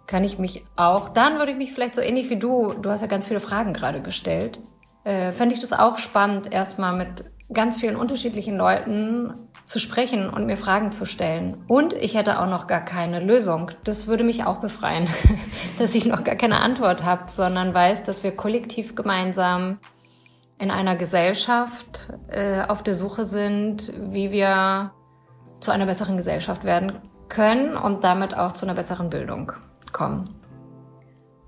[0.07, 3.01] kann ich mich auch, dann würde ich mich vielleicht so ähnlich wie du, du hast
[3.01, 4.59] ja ganz viele Fragen gerade gestellt,
[5.03, 9.33] äh, fände ich das auch spannend, erstmal mit ganz vielen unterschiedlichen Leuten
[9.65, 11.63] zu sprechen und mir Fragen zu stellen.
[11.67, 13.69] Und ich hätte auch noch gar keine Lösung.
[13.83, 15.07] Das würde mich auch befreien,
[15.79, 19.77] dass ich noch gar keine Antwort habe, sondern weiß, dass wir kollektiv gemeinsam
[20.59, 24.91] in einer Gesellschaft äh, auf der Suche sind, wie wir
[25.61, 26.99] zu einer besseren Gesellschaft werden
[27.29, 29.53] können und damit auch zu einer besseren Bildung
[29.93, 30.35] kommen.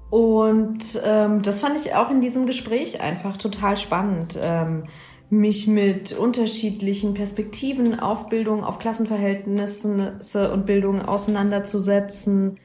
[0.09, 4.83] Und ähm, das fand ich auch in diesem Gespräch einfach total spannend, ähm,
[5.29, 12.59] mich mit unterschiedlichen Perspektiven auf Bildung, auf Klassenverhältnisse und Bildung auseinanderzusetzen,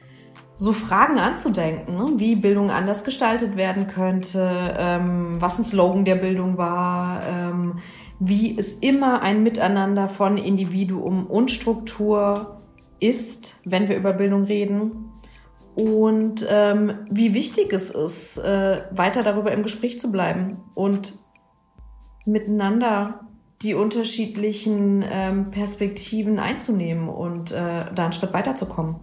[0.59, 2.13] so Fragen anzudenken, ne?
[2.17, 7.79] wie Bildung anders gestaltet werden könnte, ähm, was ein Slogan der Bildung war, ähm,
[8.19, 12.57] wie es immer ein Miteinander von Individuum und Struktur
[12.99, 15.11] ist, wenn wir über Bildung reden
[15.75, 21.13] und ähm, wie wichtig es ist, äh, weiter darüber im Gespräch zu bleiben und
[22.25, 23.19] miteinander
[23.61, 28.95] die unterschiedlichen ähm, Perspektiven einzunehmen und äh, da einen Schritt weiterzukommen.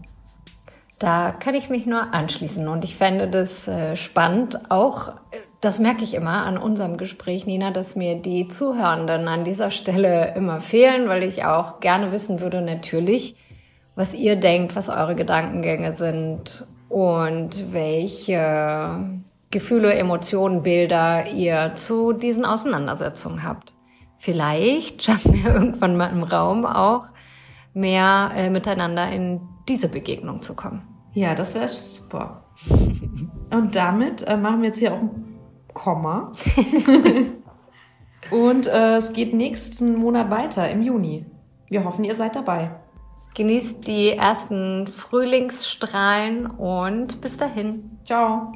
[1.04, 4.70] Da kann ich mich nur anschließen und ich fände das äh, spannend.
[4.70, 5.12] Auch, äh,
[5.60, 10.34] das merke ich immer an unserem Gespräch, Nina, dass mir die Zuhörenden an dieser Stelle
[10.34, 13.36] immer fehlen, weil ich auch gerne wissen würde, natürlich,
[13.94, 22.46] was ihr denkt, was eure Gedankengänge sind und welche Gefühle, Emotionen, Bilder ihr zu diesen
[22.46, 23.74] Auseinandersetzungen habt.
[24.16, 27.08] Vielleicht schaffen wir irgendwann mal im Raum auch
[27.74, 30.93] mehr äh, miteinander in diese Begegnung zu kommen.
[31.14, 32.44] Ja, das wäre super.
[33.50, 35.38] Und damit äh, machen wir jetzt hier auch ein
[35.72, 36.32] Komma.
[38.30, 41.24] Und äh, es geht nächsten Monat weiter im Juni.
[41.68, 42.70] Wir hoffen, ihr seid dabei.
[43.34, 47.98] Genießt die ersten Frühlingsstrahlen und bis dahin.
[48.04, 48.52] Ciao.